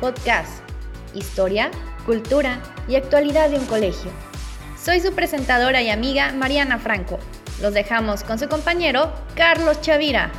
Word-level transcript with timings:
Podcast. 0.00 0.62
Historia, 1.14 1.70
cultura 2.06 2.62
y 2.88 2.96
actualidad 2.96 3.50
de 3.50 3.58
un 3.58 3.66
colegio. 3.66 4.10
Soy 4.82 5.00
su 5.00 5.12
presentadora 5.12 5.82
y 5.82 5.90
amiga 5.90 6.32
Mariana 6.32 6.78
Franco. 6.78 7.18
Los 7.60 7.74
dejamos 7.74 8.24
con 8.24 8.38
su 8.38 8.48
compañero 8.48 9.12
Carlos 9.36 9.80
Chavira. 9.80 10.32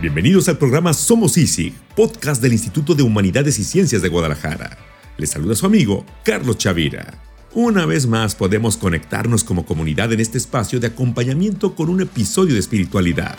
Bienvenidos 0.00 0.48
al 0.48 0.56
programa 0.56 0.94
Somos 0.94 1.36
ISIG, 1.36 1.74
podcast 1.94 2.40
del 2.40 2.52
Instituto 2.52 2.94
de 2.94 3.02
Humanidades 3.02 3.58
y 3.58 3.64
Ciencias 3.64 4.00
de 4.00 4.08
Guadalajara. 4.08 4.78
Les 5.18 5.28
saluda 5.28 5.54
su 5.54 5.66
amigo 5.66 6.06
Carlos 6.24 6.56
Chavira. 6.56 7.29
Una 7.52 7.84
vez 7.84 8.06
más 8.06 8.36
podemos 8.36 8.76
conectarnos 8.76 9.42
como 9.42 9.66
comunidad 9.66 10.12
en 10.12 10.20
este 10.20 10.38
espacio 10.38 10.78
de 10.78 10.86
acompañamiento 10.86 11.74
con 11.74 11.90
un 11.90 12.00
episodio 12.00 12.54
de 12.54 12.60
espiritualidad. 12.60 13.36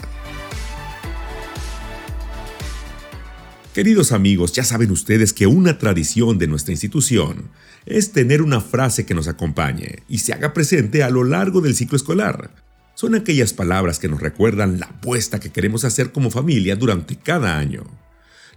Queridos 3.74 4.12
amigos, 4.12 4.52
ya 4.52 4.66
saben 4.66 4.92
ustedes 4.92 5.32
que 5.32 5.48
una 5.48 5.78
tradición 5.78 6.38
de 6.38 6.48
nuestra 6.48 6.74
institución 6.74 7.52
es 7.86 8.12
tener 8.12 8.42
una 8.42 8.60
frase 8.60 9.06
que 9.06 9.14
nos 9.14 9.30
acompañe 9.30 10.00
y 10.10 10.18
se 10.18 10.34
haga 10.34 10.54
presente 10.54 11.04
a 11.04 11.10
lo 11.10 11.24
largo 11.24 11.62
del 11.62 11.74
ciclo 11.74 11.96
escolar. 11.96 12.52
Son 12.96 13.16
aquellas 13.16 13.54
palabras 13.54 13.98
que 13.98 14.10
nos 14.10 14.20
recuerdan 14.20 14.78
la 14.78 14.88
apuesta 14.88 15.40
que 15.40 15.52
queremos 15.52 15.86
hacer 15.86 16.12
como 16.12 16.32
familia 16.32 16.76
durante 16.76 17.16
cada 17.16 17.58
año. 17.58 17.86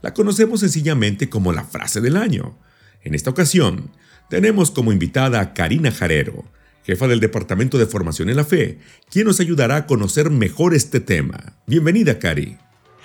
La 0.03 0.15
conocemos 0.15 0.61
sencillamente 0.61 1.29
como 1.29 1.53
la 1.53 1.62
frase 1.62 2.01
del 2.01 2.17
año. 2.17 2.59
En 3.05 3.15
esta 3.15 3.31
ocasión, 3.31 3.93
tenemos 4.28 4.70
como 4.70 4.92
invitada 4.92 5.41
a 5.41 5.55
Karina 5.55 5.91
Jarero, 5.91 6.44
jefa 6.84 7.08
del 7.08 7.20
Departamento 7.20 7.78
de 7.78 7.86
Formación 7.86 8.28
en 8.31 8.36
la 8.36 8.44
Fe, 8.44 8.78
quien 9.11 9.27
nos 9.27 9.41
ayudará 9.41 9.77
a 9.77 9.86
conocer 9.86 10.31
mejor 10.31 10.75
este 10.75 11.00
tema. 11.00 11.55
Bienvenida, 11.66 12.19
Cari. 12.19 12.58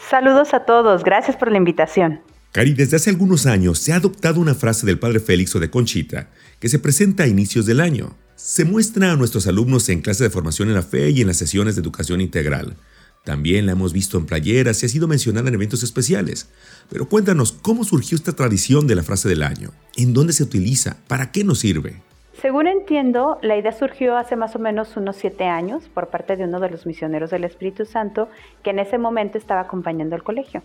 Saludos 0.09 0.53
a 0.53 0.66
todos, 0.66 1.03
gracias 1.03 1.38
por 1.38 1.52
la 1.52 1.58
invitación. 1.58 2.22
Cari, 2.52 2.73
desde 2.73 2.98
hace 2.98 3.09
algunos 3.11 3.45
años 3.45 3.78
se 3.78 3.94
ha 3.94 3.98
adoptado 3.98 4.39
una 4.39 4.56
frase 4.56 4.86
del 4.86 4.98
padre 4.98 5.20
Félix 5.20 5.56
o 5.56 5.59
de 5.59 5.70
Conchita 5.70 6.30
que 6.59 6.67
se 6.67 6.80
presenta 6.80 7.23
a 7.23 7.28
inicios 7.28 7.66
del 7.66 7.80
año. 7.80 8.17
Se 8.36 8.66
muestra 8.66 9.11
a 9.11 9.16
nuestros 9.16 9.45
alumnos 9.45 9.88
en 9.89 10.02
clase 10.02 10.23
de 10.23 10.30
formación 10.30 10.70
en 10.70 10.76
la 10.76 10.81
fe 10.81 11.11
y 11.11 11.22
en 11.22 11.28
las 11.28 11.38
sesiones 11.38 11.76
de 11.76 11.81
educación 11.81 12.22
integral. 12.22 12.76
También 13.23 13.66
la 13.66 13.73
hemos 13.73 13.94
visto 13.94 14.17
en 14.17 14.25
playeras 14.25 14.81
y 14.81 14.86
ha 14.86 14.89
sido 14.89 15.08
mencionada 15.08 15.50
en 15.50 15.56
eventos 15.56 15.84
especiales. 15.84 16.50
Pero 16.89 17.08
cuéntanos, 17.08 17.52
¿cómo 17.52 17.84
surgió 17.84 18.16
esta 18.16 18.34
tradición 18.34 18.88
de 18.88 18.95
la 18.95 19.03
frase 19.03 19.30
del 19.30 19.44
año? 19.44 19.72
¿En 19.98 20.14
dónde 20.14 20.34
se 20.34 20.44
utiliza? 20.44 20.98
¿Para 21.08 21.31
qué 21.31 21.44
nos 21.44 21.59
sirve? 21.59 22.02
Según 22.42 22.67
entiendo, 22.67 23.38
la 23.42 23.58
idea 23.58 23.73
surgió 23.73 24.16
hace 24.16 24.38
más 24.38 24.56
o 24.56 24.59
menos 24.59 24.95
unos 24.95 25.17
siete 25.17 25.44
años 25.44 25.89
por 25.94 26.08
parte 26.08 26.38
de 26.38 26.45
uno 26.45 26.61
de 26.61 26.70
los 26.70 26.86
misioneros 26.86 27.31
del 27.31 27.44
Espíritu 27.44 27.86
Santo 27.86 28.30
que 28.64 28.70
en 28.70 28.80
ese 28.80 28.98
momento 28.98 29.38
estaba 29.38 29.61
acompañando 29.61 30.16
al 30.16 30.23
colegio. 30.23 30.64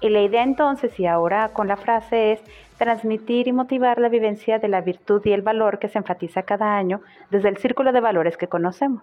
Y 0.00 0.10
la 0.10 0.22
idea 0.22 0.44
entonces, 0.44 0.98
y 1.00 1.06
ahora 1.06 1.48
con 1.48 1.66
la 1.66 1.76
frase, 1.76 2.32
es 2.32 2.40
transmitir 2.78 3.48
y 3.48 3.52
motivar 3.52 3.98
la 3.98 4.08
vivencia 4.08 4.58
de 4.58 4.68
la 4.68 4.82
virtud 4.82 5.20
y 5.24 5.32
el 5.32 5.42
valor 5.42 5.80
que 5.80 5.88
se 5.88 5.98
enfatiza 5.98 6.42
cada 6.42 6.76
año 6.76 7.00
desde 7.30 7.48
el 7.48 7.56
círculo 7.56 7.92
de 7.92 8.00
valores 8.00 8.36
que 8.36 8.46
conocemos. 8.46 9.02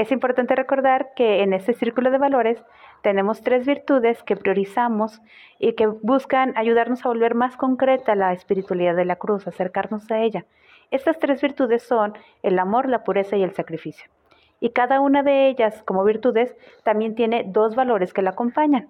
Es 0.00 0.10
importante 0.12 0.54
recordar 0.54 1.12
que 1.14 1.42
en 1.42 1.52
este 1.52 1.74
círculo 1.74 2.10
de 2.10 2.16
valores 2.16 2.64
tenemos 3.02 3.42
tres 3.42 3.66
virtudes 3.66 4.22
que 4.22 4.34
priorizamos 4.34 5.20
y 5.58 5.74
que 5.74 5.88
buscan 5.88 6.54
ayudarnos 6.56 7.04
a 7.04 7.10
volver 7.10 7.34
más 7.34 7.58
concreta 7.58 8.14
la 8.14 8.32
espiritualidad 8.32 8.96
de 8.96 9.04
la 9.04 9.16
cruz, 9.16 9.46
acercarnos 9.46 10.10
a 10.10 10.20
ella. 10.20 10.46
Estas 10.90 11.18
tres 11.18 11.42
virtudes 11.42 11.82
son 11.82 12.14
el 12.42 12.58
amor, 12.58 12.88
la 12.88 13.04
pureza 13.04 13.36
y 13.36 13.42
el 13.42 13.52
sacrificio. 13.52 14.10
Y 14.58 14.70
cada 14.70 15.00
una 15.00 15.22
de 15.22 15.48
ellas, 15.48 15.82
como 15.82 16.02
virtudes, 16.02 16.56
también 16.82 17.14
tiene 17.14 17.44
dos 17.46 17.74
valores 17.74 18.14
que 18.14 18.22
la 18.22 18.30
acompañan. 18.30 18.88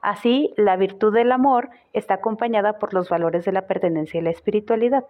Así, 0.00 0.54
la 0.56 0.76
virtud 0.76 1.12
del 1.12 1.32
amor 1.32 1.70
está 1.92 2.14
acompañada 2.14 2.78
por 2.78 2.94
los 2.94 3.08
valores 3.08 3.44
de 3.44 3.50
la 3.50 3.66
pertenencia 3.66 4.20
y 4.20 4.22
la 4.22 4.30
espiritualidad. 4.30 5.06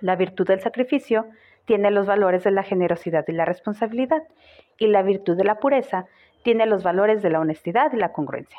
La 0.00 0.14
virtud 0.14 0.46
del 0.46 0.60
sacrificio 0.60 1.26
tiene 1.70 1.92
los 1.92 2.04
valores 2.04 2.42
de 2.42 2.50
la 2.50 2.64
generosidad 2.64 3.24
y 3.28 3.32
la 3.32 3.44
responsabilidad, 3.44 4.24
y 4.76 4.88
la 4.88 5.04
virtud 5.04 5.36
de 5.36 5.44
la 5.44 5.60
pureza 5.60 6.06
tiene 6.42 6.66
los 6.66 6.82
valores 6.82 7.22
de 7.22 7.30
la 7.30 7.38
honestidad 7.38 7.92
y 7.92 7.96
la 7.96 8.10
congruencia. 8.12 8.58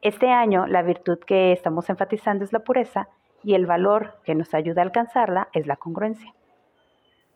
Este 0.00 0.30
año, 0.30 0.68
la 0.68 0.84
virtud 0.84 1.18
que 1.26 1.50
estamos 1.50 1.90
enfatizando 1.90 2.44
es 2.44 2.52
la 2.52 2.60
pureza 2.60 3.08
y 3.42 3.54
el 3.54 3.66
valor 3.66 4.20
que 4.24 4.36
nos 4.36 4.54
ayuda 4.54 4.82
a 4.82 4.84
alcanzarla 4.84 5.48
es 5.54 5.66
la 5.66 5.74
congruencia. 5.74 6.32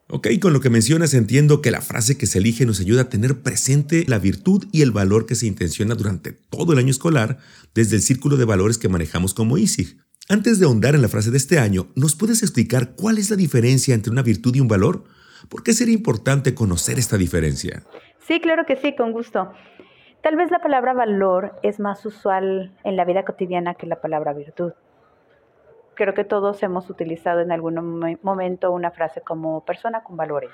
Ok, 0.06 0.28
con 0.40 0.52
lo 0.52 0.60
que 0.60 0.70
mencionas 0.70 1.12
entiendo 1.12 1.60
que 1.60 1.72
la 1.72 1.80
frase 1.80 2.16
que 2.16 2.26
se 2.26 2.38
elige 2.38 2.64
nos 2.64 2.78
ayuda 2.78 3.02
a 3.02 3.08
tener 3.08 3.42
presente 3.42 4.04
la 4.06 4.20
virtud 4.20 4.68
y 4.70 4.82
el 4.82 4.92
valor 4.92 5.26
que 5.26 5.34
se 5.34 5.48
intenciona 5.48 5.96
durante 5.96 6.30
todo 6.30 6.72
el 6.72 6.78
año 6.78 6.92
escolar 6.92 7.38
desde 7.74 7.96
el 7.96 8.02
círculo 8.02 8.36
de 8.36 8.44
valores 8.44 8.78
que 8.78 8.88
manejamos 8.88 9.34
como 9.34 9.58
ISIG. 9.58 9.96
Antes 10.30 10.60
de 10.60 10.66
ahondar 10.66 10.94
en 10.94 11.02
la 11.02 11.08
frase 11.08 11.32
de 11.32 11.38
este 11.38 11.58
año, 11.58 11.88
¿nos 11.96 12.14
puedes 12.14 12.44
explicar 12.44 12.94
cuál 12.94 13.18
es 13.18 13.32
la 13.32 13.36
diferencia 13.36 13.96
entre 13.96 14.12
una 14.12 14.22
virtud 14.22 14.54
y 14.54 14.60
un 14.60 14.68
valor? 14.68 15.02
¿Por 15.48 15.64
qué 15.64 15.72
sería 15.72 15.92
importante 15.92 16.54
conocer 16.54 17.00
esta 17.00 17.16
diferencia? 17.16 17.82
Sí, 18.20 18.40
claro 18.40 18.64
que 18.64 18.76
sí, 18.76 18.94
con 18.94 19.10
gusto. 19.10 19.50
Tal 20.22 20.36
vez 20.36 20.52
la 20.52 20.60
palabra 20.60 20.92
valor 20.92 21.58
es 21.64 21.80
más 21.80 22.06
usual 22.06 22.72
en 22.84 22.94
la 22.94 23.04
vida 23.04 23.24
cotidiana 23.24 23.74
que 23.74 23.88
la 23.88 24.00
palabra 24.00 24.32
virtud. 24.32 24.70
Creo 25.94 26.14
que 26.14 26.22
todos 26.22 26.62
hemos 26.62 26.88
utilizado 26.90 27.40
en 27.40 27.50
algún 27.50 28.16
momento 28.22 28.70
una 28.70 28.92
frase 28.92 29.22
como 29.22 29.64
persona 29.64 30.04
con 30.04 30.16
valores. 30.16 30.52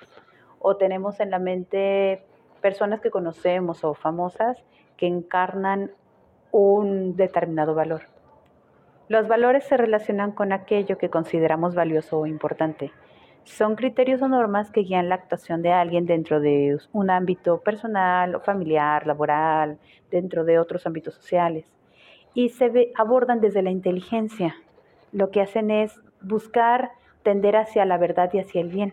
O 0.59 0.79
tenemos 0.79 1.21
en 1.21 1.31
la 1.31 1.39
mente 1.39 2.25
personas 2.63 3.03
que 3.03 3.11
conocemos 3.11 3.85
o 3.85 3.93
famosas 3.93 4.57
que 4.97 5.07
encarnan 5.07 5.91
un 6.51 7.15
determinado 7.15 7.75
valor. 7.75 8.16
Los 9.09 9.29
valores 9.29 9.63
se 9.65 9.77
relacionan 9.77 10.33
con 10.33 10.53
aquello 10.53 10.99
que 10.99 11.11
consideramos 11.11 11.77
valioso 11.77 12.19
o 12.19 12.27
importante. 12.27 12.91
Son 13.45 13.77
criterios 13.77 14.21
o 14.21 14.27
normas 14.27 14.73
que 14.73 14.81
guían 14.81 15.09
la 15.09 15.15
actuación 15.15 15.63
de 15.63 15.73
alguien 15.73 16.07
dentro 16.07 16.41
de 16.41 16.77
un 16.93 17.11
ámbito 17.11 17.61
personal 17.61 18.35
o 18.35 18.41
familiar, 18.41 19.07
laboral, 19.07 19.79
dentro 20.11 20.45
de 20.45 20.59
otros 20.59 20.87
ámbitos 20.89 21.15
sociales. 21.15 21.73
Y 22.35 22.49
se 22.49 22.91
abordan 22.97 23.41
desde 23.41 23.63
la 23.63 23.71
inteligencia. 23.71 24.57
Lo 25.13 25.31
que 25.31 25.41
hacen 25.41 25.71
es 25.71 26.01
buscar 26.21 26.91
tender 27.23 27.57
hacia 27.57 27.85
la 27.85 27.99
verdad 27.99 28.31
y 28.33 28.41
hacia 28.41 28.61
el 28.61 28.71
bien. 28.71 28.93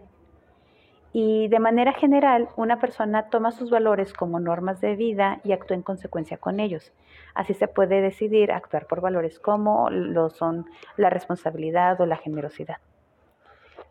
Y 1.16 1.47
de 1.47 1.59
manera 1.59 1.94
general, 1.94 2.50
una 2.56 2.79
persona 2.79 3.29
toma 3.29 3.51
sus 3.51 3.69
valores 3.69 4.13
como 4.13 4.40
normas 4.40 4.81
de 4.81 4.96
vida 4.96 5.40
y 5.44 5.51
actúa 5.51 5.78
en 5.78 5.84
consecuencia 5.84 6.38
con 6.38 6.59
ellos. 6.59 6.91
Así 7.35 7.53
se 7.53 7.68
puede 7.68 8.01
decidir 8.01 8.51
actuar 8.51 8.88
por 8.88 9.00
valores 9.00 9.40
como 9.40 9.91
lo 9.91 10.31
son 10.31 10.66
la 10.97 11.12
responsabilidad 11.12 12.02
o 12.02 12.07
la 12.07 12.18
generosidad. 12.18 12.78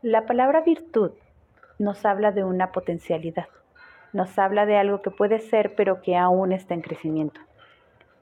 La 0.03 0.27
palabra 0.27 0.63
virtud 0.63 1.13
nos 1.79 2.05
habla 2.05 2.33
de 2.33 2.43
una 2.43 2.73
potencialidad, 2.73 3.47
nos 4.13 4.37
habla 4.37 4.67
de 4.67 4.77
algo 4.77 5.01
que 5.01 5.13
puede 5.13 5.39
ser 5.39 5.77
pero 5.77 6.03
que 6.03 6.17
aún 6.17 6.51
está 6.51 6.75
en 6.75 6.81
crecimiento. 6.81 7.41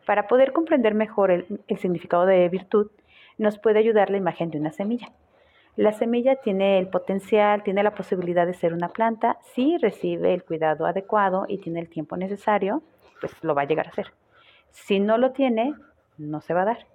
Para 0.05 0.28
poder 0.28 0.53
comprender 0.53 0.94
mejor 0.94 1.31
el, 1.31 1.62
el 1.69 1.78
significado 1.78 2.27
de 2.27 2.47
virtud, 2.50 2.91
nos 3.39 3.59
puede 3.59 3.78
ayudar 3.78 4.10
la 4.10 4.19
imagen 4.19 4.50
de 4.50 4.59
una 4.59 4.72
semilla. 4.72 5.10
La 5.77 5.93
semilla 5.93 6.37
tiene 6.37 6.79
el 6.79 6.89
potencial, 6.89 7.63
tiene 7.63 7.83
la 7.83 7.95
posibilidad 7.95 8.47
de 8.47 8.55
ser 8.55 8.75
una 8.75 8.89
planta 8.89 9.39
si 9.55 9.79
recibe 9.79 10.35
el 10.35 10.45
cuidado 10.45 10.85
adecuado 10.85 11.45
y 11.49 11.59
tiene 11.59 11.81
el 11.81 11.89
tiempo 11.89 12.17
necesario, 12.17 12.83
pues 13.21 13.33
lo 13.43 13.55
va 13.55 13.63
a 13.63 13.67
llegar 13.67 13.87
a 13.89 13.93
ser. 13.93 14.13
Si 14.71 14.99
no 14.99 15.17
lo 15.17 15.31
tiene, 15.31 15.75
no 16.19 16.41
se 16.41 16.55
va 16.55 16.63
a 16.63 16.67
dar. 16.67 16.87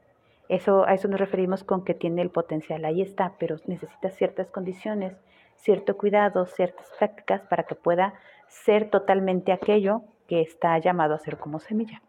Eso, 0.50 0.86
a 0.86 0.94
eso 0.94 1.07
nos 1.07 1.19
referimos 1.19 1.63
con 1.63 1.83
que 1.83 1.94
tiene 1.94 2.22
el 2.22 2.30
potencial, 2.30 2.86
ahí 2.86 3.01
está, 3.01 3.33
pero 3.39 3.56
necesita 3.66 4.12
ciertas 4.12 4.51
condiciones, 4.51 5.16
cierto 5.56 5.98
cuidado, 5.98 6.45
ciertas 6.45 6.92
prácticas 7.00 7.42
para 7.48 7.63
que 7.63 7.75
pueda 7.75 8.13
ser 8.48 8.89
totalmente 8.89 9.51
aquello 9.51 10.04
que 10.28 10.42
está 10.42 10.78
llamado 10.80 11.16
a 11.16 11.19
ser 11.19 11.38
como 11.38 11.60
semilla. 11.60 12.01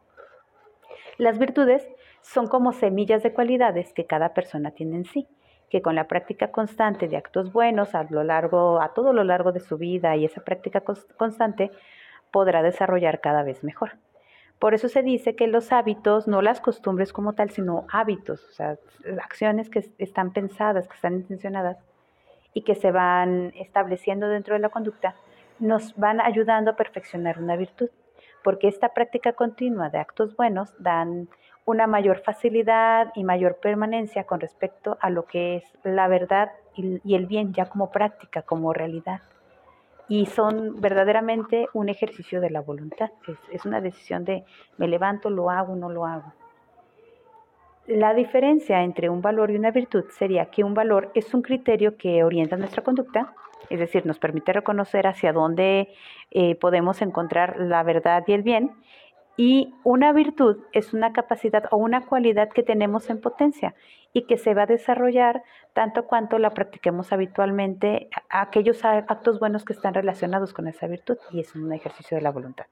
Las 1.17 1.39
virtudes 1.39 1.89
son 2.21 2.49
como 2.49 2.73
semillas 2.73 3.23
de 3.23 3.33
cualidades 3.33 3.93
que 3.95 4.05
cada 4.05 4.35
persona 4.35 4.73
tiene 4.73 4.97
en 4.97 5.05
sí 5.05 5.27
que 5.71 5.83
con 5.83 5.95
la 5.95 6.09
práctica 6.09 6.53
constante 6.53 7.09
de 7.09 7.17
actos 7.17 7.53
buenos 7.53 7.95
a 7.95 8.05
lo 8.05 8.23
largo, 8.23 8.81
a 8.81 8.95
todo 8.95 9.13
lo 9.13 9.25
largo 9.25 9.53
de 9.53 9.61
su 9.61 9.79
vida 9.79 10.17
y 10.17 10.25
esa 10.25 10.43
práctica 10.43 10.83
constante 11.17 11.71
podrá 12.31 12.63
desarrollar 12.63 13.21
cada 13.21 13.43
vez 13.43 13.65
mejor. 13.65 13.93
Por 14.59 14.73
eso 14.73 14.89
se 14.89 15.03
dice 15.03 15.37
que 15.37 15.49
los 15.49 15.71
hábitos, 15.73 16.27
no 16.29 16.41
las 16.41 16.61
costumbres 16.61 17.13
como 17.13 17.35
tal, 17.35 17.51
sino 17.51 17.87
hábitos, 17.91 18.43
o 18.49 18.53
sea, 18.53 18.79
acciones 19.23 19.69
que 19.69 19.85
están 19.99 20.33
pensadas, 20.33 20.89
que 20.89 20.95
están 20.95 21.15
intencionadas 21.15 21.77
y 22.55 22.63
que 22.63 22.75
se 22.75 22.91
van 22.91 23.53
estableciendo 23.57 24.29
dentro 24.29 24.55
de 24.55 24.61
la 24.61 24.71
conducta, 24.71 25.15
nos 25.59 25.95
van 25.97 26.21
ayudando 26.21 26.71
a 26.71 26.77
perfeccionar 26.77 27.39
una 27.39 27.57
virtud, 27.57 27.91
porque 28.43 28.69
esta 28.69 28.95
práctica 28.95 29.35
continua 29.35 29.91
de 29.91 29.99
actos 29.99 30.35
buenos 30.37 30.73
dan 30.79 31.29
una 31.67 31.87
mayor 31.89 32.21
facilidad 32.21 33.13
y 33.15 33.25
mayor 33.25 33.57
permanencia 33.57 34.25
con 34.25 34.41
respecto 34.41 34.97
a 35.01 35.11
lo 35.11 35.27
que 35.27 35.57
es 35.57 35.65
la 35.83 36.09
verdad 36.09 36.53
y, 36.75 37.15
el 37.15 37.27
bien 37.27 37.53
ya 37.53 37.67
como 37.67 37.91
práctica, 37.91 38.43
como 38.43 38.73
realidad. 38.73 39.21
y 40.09 40.27
son 40.27 40.81
verdaderamente 40.81 41.67
un 41.73 41.89
ejercicio 41.89 42.41
de 42.41 42.51
la 42.51 42.61
voluntad. 42.61 43.11
Es, 43.51 43.65
una 43.67 43.81
decisión 43.81 44.25
de 44.25 44.45
me 44.79 44.87
levanto, 44.87 45.31
lo 45.31 45.51
hago, 45.51 45.75
no 45.75 45.91
lo 45.91 46.07
hago. 46.07 46.33
La 47.89 48.15
diferencia 48.15 48.85
entre 48.85 49.09
un 49.09 49.21
valor 49.21 49.51
y 49.51 49.57
una 49.57 49.73
virtud 49.73 50.05
sería 50.11 50.47
que 50.47 50.63
un 50.63 50.75
valor 50.75 51.11
es 51.15 51.35
un 51.35 51.43
criterio 51.43 51.97
que 51.97 52.23
orienta 52.23 52.57
nuestra 52.57 52.85
conducta, 52.85 53.35
es 53.69 53.81
decir, 53.81 54.07
nos 54.07 54.21
permite 54.21 54.53
reconocer 54.53 55.09
hacia 55.09 55.33
dónde 55.33 55.89
eh, 56.31 56.55
podemos 56.55 57.03
encontrar 57.03 57.59
la 57.59 57.83
verdad 57.83 58.23
y 58.29 58.33
el 58.33 58.43
bien, 58.43 58.71
y 59.37 59.75
una 59.85 60.13
virtud 60.13 60.59
es 60.73 60.95
una 60.95 61.13
capacidad 61.13 61.65
o 61.71 61.77
una 61.77 62.07
cualidad 62.07 62.49
que 62.49 62.63
tenemos 62.63 63.11
en 63.11 63.21
potencia 63.21 63.75
y 64.13 64.23
que 64.23 64.39
se 64.39 64.55
va 64.55 64.63
a 64.63 64.67
desarrollar 64.67 65.43
tanto 65.75 66.07
cuanto 66.07 66.39
la 66.39 66.55
practiquemos 66.55 67.13
habitualmente, 67.13 68.09
aquellos 68.31 68.83
actos 68.85 69.39
buenos 69.39 69.65
que 69.65 69.75
están 69.75 69.93
relacionados 69.93 70.55
con 70.55 70.69
esa 70.69 70.87
virtud 70.87 71.19
y 71.33 71.41
es 71.41 71.55
un 71.55 71.71
ejercicio 71.73 72.17
de 72.17 72.23
la 72.23 72.31
voluntad. 72.31 72.65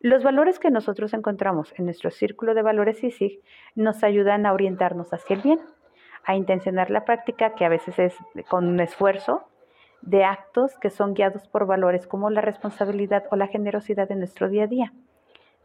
Los 0.00 0.24
valores 0.24 0.58
que 0.58 0.70
nosotros 0.70 1.12
encontramos 1.12 1.74
en 1.76 1.84
nuestro 1.84 2.10
círculo 2.10 2.54
de 2.54 2.62
valores 2.62 3.04
ISIG 3.04 3.42
nos 3.74 4.02
ayudan 4.02 4.46
a 4.46 4.54
orientarnos 4.54 5.12
hacia 5.12 5.36
el 5.36 5.42
bien, 5.42 5.60
a 6.24 6.36
intencionar 6.36 6.90
la 6.90 7.04
práctica 7.04 7.54
que 7.54 7.66
a 7.66 7.68
veces 7.68 7.98
es 7.98 8.16
con 8.48 8.66
un 8.66 8.80
esfuerzo 8.80 9.46
de 10.00 10.24
actos 10.24 10.78
que 10.78 10.88
son 10.88 11.12
guiados 11.12 11.46
por 11.48 11.66
valores 11.66 12.06
como 12.06 12.30
la 12.30 12.40
responsabilidad 12.40 13.24
o 13.30 13.36
la 13.36 13.48
generosidad 13.48 14.10
en 14.10 14.20
nuestro 14.20 14.48
día 14.48 14.64
a 14.64 14.68
día 14.68 14.92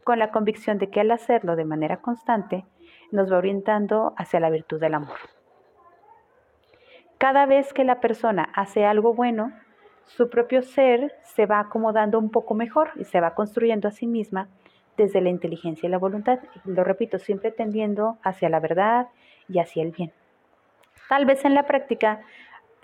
con 0.06 0.20
la 0.20 0.30
convicción 0.30 0.78
de 0.78 0.88
que 0.88 1.00
al 1.00 1.10
hacerlo 1.10 1.56
de 1.56 1.64
manera 1.64 1.96
constante 1.96 2.64
nos 3.10 3.32
va 3.32 3.38
orientando 3.38 4.14
hacia 4.16 4.38
la 4.38 4.50
virtud 4.50 4.78
del 4.78 4.94
amor. 4.94 5.16
Cada 7.18 7.44
vez 7.44 7.72
que 7.72 7.82
la 7.82 7.98
persona 7.98 8.48
hace 8.54 8.84
algo 8.84 9.14
bueno, 9.14 9.52
su 10.04 10.30
propio 10.30 10.62
ser 10.62 11.12
se 11.24 11.46
va 11.46 11.58
acomodando 11.58 12.20
un 12.20 12.30
poco 12.30 12.54
mejor 12.54 12.90
y 12.94 13.02
se 13.02 13.20
va 13.20 13.34
construyendo 13.34 13.88
a 13.88 13.90
sí 13.90 14.06
misma 14.06 14.46
desde 14.96 15.20
la 15.20 15.28
inteligencia 15.28 15.88
y 15.88 15.90
la 15.90 15.98
voluntad. 15.98 16.38
Lo 16.64 16.84
repito, 16.84 17.18
siempre 17.18 17.50
tendiendo 17.50 18.16
hacia 18.22 18.48
la 18.48 18.60
verdad 18.60 19.08
y 19.48 19.58
hacia 19.58 19.82
el 19.82 19.90
bien. 19.90 20.12
Tal 21.08 21.26
vez 21.26 21.44
en 21.44 21.54
la 21.54 21.66
práctica 21.66 22.20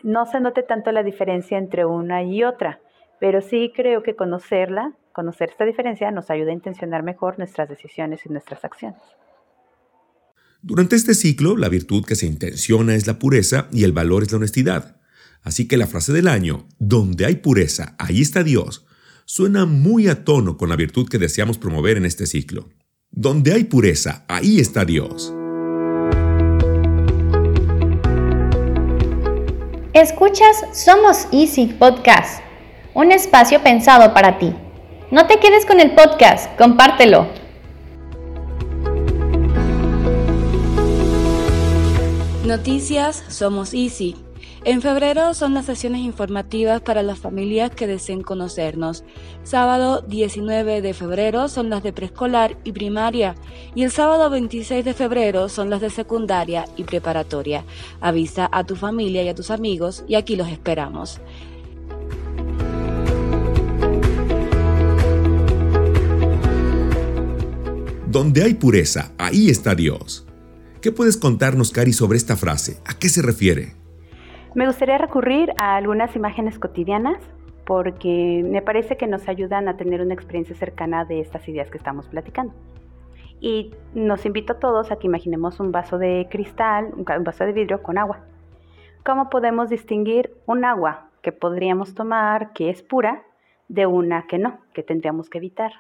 no 0.03 0.27
se 0.27 0.41
note 0.41 0.65
tanto 0.65 0.91
la 0.91 1.05
diferencia 1.05 1.57
entre 1.57 1.85
una 1.85 2.25
y 2.25 2.43
otra, 2.43 2.81
pero 3.21 3.43
sí 3.43 3.73
creo 3.73 4.03
que 4.03 4.17
conocerla 4.17 4.95
Conocer 5.13 5.51
esta 5.51 5.67
diferencia 5.67 6.11
nos 6.11 6.31
ayuda 6.31 6.51
a 6.51 6.55
intencionar 6.55 7.03
mejor 7.03 7.39
nuestras 7.39 7.69
decisiones 7.69 8.21
y 8.25 8.31
nuestras 8.31 8.65
acciones. 8.65 9.01
Durante 10.63 10.97
este 10.97 11.15
ciclo, 11.15 11.57
la 11.57 11.69
virtud 11.69 12.05
que 12.05 12.17
se 12.17 12.27
intenciona 12.27 12.95
es 12.95 13.07
la 13.07 13.19
pureza 13.19 13.69
y 13.73 13.85
el 13.85 13.93
valor 13.93 14.23
es 14.23 14.33
la 14.33 14.39
honestidad. 14.39 14.97
Así 15.43 15.69
que 15.69 15.77
la 15.77 15.87
frase 15.87 16.13
del 16.13 16.29
año, 16.29 16.67
donde 16.79 17.27
hay 17.27 17.37
pureza, 17.37 17.95
ahí 17.99 18.23
está 18.23 18.43
Dios, 18.43 18.87
suena 19.27 19.67
muy 19.67 20.09
a 20.09 20.25
tono 20.25 20.57
con 20.57 20.69
la 20.69 20.77
virtud 20.77 21.09
que 21.09 21.19
deseamos 21.19 21.59
promover 21.59 21.97
en 21.97 22.07
este 22.07 22.27
ciclo. 22.27 22.71
Donde 23.11 23.53
hay 23.53 23.65
pureza, 23.65 24.25
ahí 24.29 24.61
está 24.61 24.85
Dios. 24.85 25.35
Escuchas 29.93 30.57
Somos 30.73 31.27
Easy 31.33 31.67
Podcast, 31.79 32.43
un 32.95 33.13
espacio 33.13 33.63
pensado 33.63 34.15
para 34.15 34.39
ti. 34.39 34.55
No 35.13 35.27
te 35.27 35.39
quedes 35.39 35.67
con 35.67 35.79
el 35.79 35.95
podcast, 35.95 36.57
compártelo. 36.57 37.27
Noticias 42.47 43.23
Somos 43.29 43.75
Easy. 43.75 44.17
En 44.65 44.81
febrero 44.81 45.35
son 45.35 45.53
las 45.53 45.67
sesiones 45.67 46.01
informativas 46.01 46.81
para 46.81 47.03
las 47.03 47.19
familias 47.19 47.71
que 47.73 47.87
deseen 47.87 48.23
conocernos. 48.23 49.05
Sábado 49.43 50.01
19 50.01 50.81
de 50.81 50.95
febrero 50.95 51.49
son 51.49 51.69
las 51.69 51.83
de 51.83 51.93
preescolar 51.93 52.57
y 52.65 52.73
primaria 52.73 53.35
y 53.75 53.83
el 53.83 53.91
sábado 53.91 54.31
26 54.31 54.83
de 54.83 54.95
febrero 54.95 55.51
son 55.51 55.69
las 55.69 55.83
de 55.83 55.91
secundaria 55.91 56.65
y 56.79 56.85
preparatoria. 56.85 57.67
Avisa 58.01 58.49
a 58.51 58.65
tu 58.65 58.77
familia 58.77 59.23
y 59.23 59.29
a 59.29 59.35
tus 59.35 59.51
amigos 59.51 60.05
y 60.09 60.15
aquí 60.15 60.37
los 60.37 60.49
esperamos. 60.49 61.21
Donde 68.13 68.43
hay 68.43 68.53
pureza, 68.53 69.11
ahí 69.17 69.49
está 69.49 69.75
Dios. 69.75 70.29
¿Qué 70.83 70.93
puedes 70.93 71.17
contarnos, 71.17 71.73
Cari, 71.73 71.95
sobre 71.95 72.19
esta 72.19 72.37
frase? 72.37 72.77
¿A 72.85 72.93
qué 72.99 73.09
se 73.09 73.23
refiere? 73.23 73.73
Me 74.55 74.67
gustaría 74.67 74.99
recurrir 74.99 75.51
a 75.57 75.77
algunas 75.77 76.15
imágenes 76.15 76.59
cotidianas 76.59 77.17
porque 77.65 78.45
me 78.47 78.61
parece 78.61 78.99
que 78.99 79.07
nos 79.07 79.27
ayudan 79.31 79.67
a 79.67 79.79
tener 79.79 80.03
una 80.03 80.13
experiencia 80.13 80.55
cercana 80.55 81.07
de 81.07 81.21
estas 81.21 81.49
ideas 81.49 81.71
que 81.71 81.79
estamos 81.79 82.07
platicando. 82.09 82.53
Y 83.41 83.71
nos 83.95 84.27
invito 84.27 84.53
a 84.53 84.59
todos 84.59 84.93
a 84.93 84.97
que 84.97 85.07
imaginemos 85.07 85.59
un 85.59 85.73
vaso 85.73 85.97
de 85.97 86.29
cristal, 86.31 86.93
un 86.95 87.25
vaso 87.25 87.47
de 87.47 87.53
vidrio 87.55 87.83
con 87.83 87.97
agua. 87.97 88.27
¿Cómo 89.07 89.31
podemos 89.31 89.71
distinguir 89.71 90.37
un 90.45 90.67
agua 90.67 91.09
que 91.23 91.33
podríamos 91.33 91.95
tomar 91.95 92.53
que 92.53 92.69
es 92.69 92.83
pura 92.83 93.23
de 93.69 93.87
una 93.87 94.27
que 94.27 94.37
no, 94.37 94.59
que 94.75 94.83
tendríamos 94.83 95.31
que 95.31 95.39
evitar? 95.39 95.73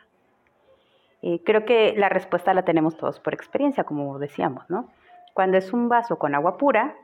Eh, 1.22 1.40
creo 1.44 1.64
que 1.64 1.94
la 1.96 2.08
respuesta 2.08 2.52
la 2.52 2.64
tenemos 2.64 2.96
todos 2.96 3.20
por 3.20 3.32
experiencia, 3.32 3.84
como 3.84 4.18
decíamos, 4.18 4.68
¿no? 4.68 4.88
Cuando 5.34 5.56
es 5.56 5.72
un 5.72 5.88
vaso 5.88 6.18
con 6.18 6.34
agua 6.34 6.58
pura, 6.58 6.96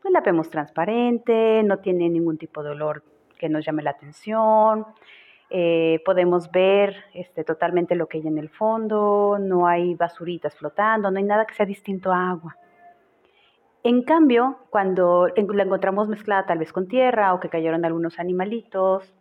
pues 0.00 0.12
la 0.12 0.20
vemos 0.20 0.48
transparente, 0.48 1.62
no 1.64 1.78
tiene 1.78 2.08
ningún 2.08 2.38
tipo 2.38 2.62
de 2.62 2.70
olor 2.70 3.02
que 3.36 3.48
nos 3.48 3.64
llame 3.64 3.82
la 3.82 3.90
atención, 3.90 4.86
eh, 5.50 6.00
podemos 6.04 6.50
ver 6.50 7.04
este, 7.14 7.44
totalmente 7.44 7.94
lo 7.94 8.06
que 8.06 8.18
hay 8.18 8.26
en 8.26 8.38
el 8.38 8.48
fondo, 8.48 9.38
no 9.40 9.66
hay 9.66 9.94
basuritas 9.94 10.54
flotando, 10.56 11.10
no 11.10 11.18
hay 11.18 11.24
nada 11.24 11.44
que 11.44 11.54
sea 11.54 11.66
distinto 11.66 12.12
a 12.12 12.30
agua. 12.30 12.56
En 13.82 14.02
cambio, 14.02 14.58
cuando 14.70 15.28
la 15.28 15.62
encontramos 15.62 16.08
mezclada 16.08 16.46
tal 16.46 16.58
vez 16.58 16.72
con 16.72 16.88
tierra 16.88 17.34
o 17.34 17.40
que 17.40 17.50
cayeron 17.50 17.84
algunos 17.84 18.18
animalitos, 18.18 19.12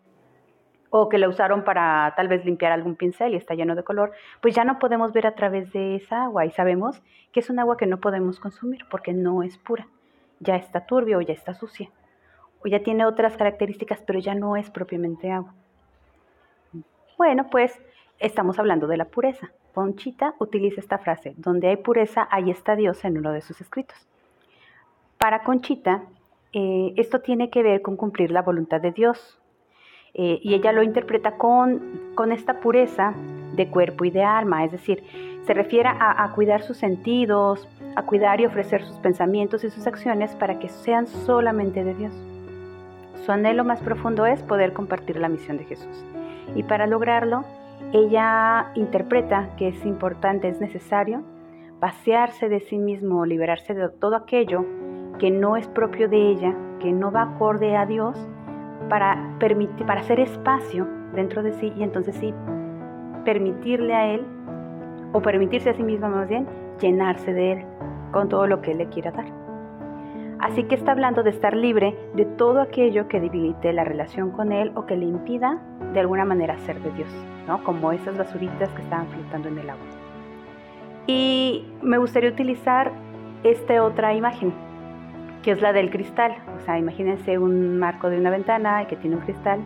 o 0.95 1.09
que 1.09 1.17
la 1.17 1.27
usaron 1.27 1.63
para 1.63 2.13
tal 2.15 2.27
vez 2.27 2.45
limpiar 2.45 2.71
algún 2.71 2.95
pincel 2.95 3.33
y 3.33 3.35
está 3.35 3.55
lleno 3.55 3.73
de 3.73 3.83
color, 3.83 4.11
pues 4.41 4.53
ya 4.53 4.63
no 4.63 4.77
podemos 4.77 5.11
ver 5.11 5.25
a 5.25 5.33
través 5.33 5.73
de 5.73 5.95
esa 5.95 6.25
agua 6.25 6.45
y 6.45 6.51
sabemos 6.51 7.01
que 7.31 7.39
es 7.39 7.49
un 7.49 7.57
agua 7.57 7.77
que 7.77 7.87
no 7.87 7.99
podemos 7.99 8.39
consumir 8.39 8.85
porque 8.91 9.11
no 9.11 9.41
es 9.41 9.57
pura, 9.57 9.87
ya 10.39 10.55
está 10.55 10.85
turbia 10.85 11.17
o 11.17 11.21
ya 11.21 11.33
está 11.33 11.55
sucia, 11.55 11.89
o 12.63 12.67
ya 12.67 12.83
tiene 12.83 13.07
otras 13.07 13.35
características, 13.37 14.03
pero 14.05 14.19
ya 14.19 14.35
no 14.35 14.55
es 14.55 14.69
propiamente 14.69 15.31
agua. 15.31 15.55
Bueno, 17.17 17.49
pues 17.49 17.81
estamos 18.19 18.59
hablando 18.59 18.85
de 18.85 18.97
la 18.97 19.05
pureza. 19.05 19.49
Ponchita 19.73 20.35
utiliza 20.37 20.79
esta 20.79 20.99
frase, 20.99 21.33
donde 21.37 21.69
hay 21.69 21.77
pureza, 21.77 22.27
ahí 22.29 22.51
está 22.51 22.75
Dios 22.75 23.03
en 23.03 23.17
uno 23.17 23.31
de 23.31 23.41
sus 23.41 23.59
escritos. 23.61 23.97
Para 25.17 25.41
Conchita, 25.41 26.03
eh, 26.51 26.93
esto 26.97 27.21
tiene 27.21 27.49
que 27.49 27.63
ver 27.63 27.81
con 27.81 27.97
cumplir 27.97 28.29
la 28.29 28.43
voluntad 28.43 28.79
de 28.79 28.91
Dios, 28.91 29.39
eh, 30.13 30.39
y 30.41 30.53
ella 30.53 30.71
lo 30.71 30.83
interpreta 30.83 31.37
con, 31.37 31.81
con, 32.13 32.31
esta 32.31 32.59
pureza 32.59 33.13
de 33.55 33.67
cuerpo 33.69 34.05
y 34.05 34.11
de 34.11 34.23
alma, 34.23 34.63
es 34.63 34.71
decir, 34.71 35.03
se 35.45 35.53
refiere 35.53 35.89
a, 35.89 36.31
cuidar 36.33 36.61
sus 36.61 36.77
sentidos, 36.77 37.67
a 37.95 38.03
cuidar 38.03 38.39
y 38.39 38.45
ofrecer 38.45 38.83
sus 38.83 38.97
pensamientos 38.97 39.63
y 39.63 39.69
sus 39.69 39.85
acciones 39.87 40.35
para 40.35 40.59
que 40.59 40.69
sean 40.69 41.07
solamente 41.07 41.83
de 41.83 41.93
Dios. 41.95 42.13
Su 43.25 43.31
anhelo 43.31 43.63
más 43.63 43.81
profundo 43.81 44.25
es 44.25 44.41
poder 44.43 44.73
compartir 44.73 45.17
la 45.17 45.29
misión 45.29 45.57
de 45.57 45.65
Jesús. 45.65 46.05
Y 46.55 46.63
para 46.63 46.87
lograrlo, 46.87 47.43
ella 47.91 48.71
interpreta 48.75 49.49
que 49.57 49.69
es 49.69 49.85
importante, 49.85 50.47
es 50.47 50.61
necesario 50.61 51.23
vaciarse 51.79 52.47
de 52.47 52.61
sí 52.61 52.77
mismo, 52.77 53.25
liberarse 53.25 53.73
de 53.73 53.89
todo 53.89 54.15
aquello 54.15 54.65
que 55.19 55.31
no 55.31 55.57
es 55.57 55.67
propio 55.67 56.07
de 56.07 56.29
ella, 56.29 56.55
que 56.79 56.91
no 56.91 57.11
va 57.11 57.23
acorde 57.23 57.75
a 57.75 57.85
Dios 57.85 58.17
para, 58.89 59.35
permitir, 59.39 59.85
para 59.85 60.01
hacer 60.01 60.19
espacio 60.19 60.87
dentro 61.13 61.43
de 61.43 61.53
sí 61.53 61.73
y 61.75 61.83
entonces 61.83 62.15
sí 62.15 62.33
permitirle 63.23 63.93
a 63.93 64.07
él, 64.13 64.25
o 65.13 65.21
permitirse 65.21 65.69
a 65.69 65.73
sí 65.73 65.83
misma 65.83 66.09
más 66.09 66.27
bien, 66.27 66.47
llenarse 66.79 67.33
de 67.33 67.51
él 67.53 67.65
con 68.11 68.29
todo 68.29 68.47
lo 68.47 68.61
que 68.61 68.71
él 68.71 68.79
le 68.79 68.89
quiera 68.89 69.11
dar. 69.11 69.25
Así 70.39 70.65
que 70.65 70.75
está 70.75 70.91
hablando 70.91 71.23
de 71.23 71.29
estar 71.29 71.55
libre 71.55 71.97
de 72.15 72.25
todo 72.25 72.59
aquello 72.61 73.07
que 73.07 73.21
debilite 73.21 73.71
la 73.71 73.85
relación 73.85 74.31
con 74.31 74.51
él 74.51 74.71
o 74.75 74.85
que 74.85 74.97
le 74.97 75.05
impida 75.05 75.61
de 75.93 76.01
alguna 76.01 76.25
manera 76.25 76.57
ser 76.59 76.81
de 76.81 76.91
Dios, 76.91 77.09
¿no? 77.47 77.63
Como 77.63 77.91
esas 77.93 78.17
basuritas 78.17 78.69
que 78.71 78.81
estaban 78.81 79.07
flotando 79.07 79.47
en 79.47 79.59
el 79.59 79.69
agua. 79.69 79.85
Y 81.07 81.65
me 81.81 81.97
gustaría 81.97 82.29
utilizar 82.29 82.91
esta 83.43 83.81
otra 83.83 84.13
imagen, 84.13 84.53
que 85.43 85.51
es 85.51 85.61
la 85.61 85.73
del 85.73 85.91
cristal. 85.91 86.35
O 86.57 86.65
sea, 86.65 86.79
imagínense 86.79 87.37
un 87.37 87.77
marco 87.77 88.09
de 88.09 88.17
una 88.17 88.31
ventana 88.31 88.87
que 88.87 88.95
tiene 88.95 89.17
un 89.17 89.21
cristal 89.21 89.59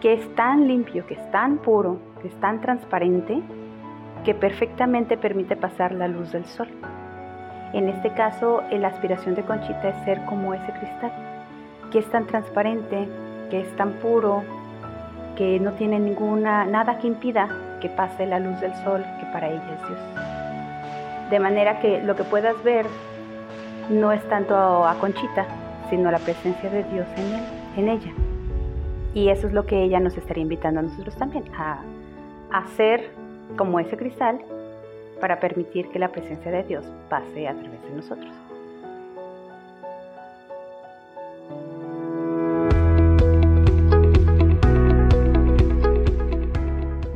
que 0.00 0.14
es 0.14 0.34
tan 0.34 0.66
limpio, 0.66 1.06
que 1.06 1.14
es 1.14 1.30
tan 1.30 1.58
puro, 1.58 1.98
que 2.20 2.28
es 2.28 2.34
tan 2.40 2.60
transparente, 2.60 3.40
que 4.24 4.34
perfectamente 4.34 5.16
permite 5.16 5.54
pasar 5.54 5.92
la 5.92 6.08
luz 6.08 6.32
del 6.32 6.44
sol. 6.44 6.68
En 7.72 7.88
este 7.88 8.12
caso, 8.12 8.62
la 8.70 8.88
aspiración 8.88 9.36
de 9.36 9.44
Conchita 9.44 9.90
es 9.90 10.04
ser 10.04 10.24
como 10.24 10.54
ese 10.54 10.72
cristal, 10.72 11.12
que 11.92 12.00
es 12.00 12.10
tan 12.10 12.26
transparente, 12.26 13.06
que 13.48 13.60
es 13.60 13.76
tan 13.76 13.92
puro, 13.94 14.42
que 15.36 15.60
no 15.60 15.72
tiene 15.72 15.98
ninguna 16.00 16.64
nada 16.64 16.98
que 16.98 17.06
impida 17.06 17.48
que 17.80 17.88
pase 17.88 18.26
la 18.26 18.40
luz 18.40 18.60
del 18.60 18.74
sol, 18.84 19.04
que 19.20 19.26
para 19.26 19.48
ella 19.48 19.74
es 19.74 19.88
Dios. 19.88 21.30
De 21.30 21.38
manera 21.38 21.78
que 21.78 22.02
lo 22.02 22.16
que 22.16 22.24
puedas 22.24 22.62
ver 22.62 22.86
no 23.90 24.12
es 24.12 24.26
tanto 24.28 24.54
a 24.56 24.94
Conchita, 24.98 25.46
sino 25.90 26.10
la 26.10 26.18
presencia 26.18 26.70
de 26.70 26.84
Dios 26.84 27.06
en 27.16 27.34
él, 27.34 27.42
en 27.76 27.88
ella. 27.88 28.12
Y 29.14 29.28
eso 29.28 29.46
es 29.46 29.52
lo 29.52 29.66
que 29.66 29.82
ella 29.82 30.00
nos 30.00 30.16
estaría 30.16 30.42
invitando 30.42 30.80
a 30.80 30.82
nosotros 30.84 31.14
también, 31.16 31.44
a 31.56 31.82
hacer 32.52 33.10
como 33.56 33.78
ese 33.80 33.96
cristal 33.96 34.40
para 35.20 35.38
permitir 35.38 35.88
que 35.90 35.98
la 35.98 36.08
presencia 36.08 36.50
de 36.50 36.64
Dios 36.64 36.84
pase 37.08 37.46
a 37.46 37.54
través 37.54 37.82
de 37.82 37.90
nosotros. 37.90 38.32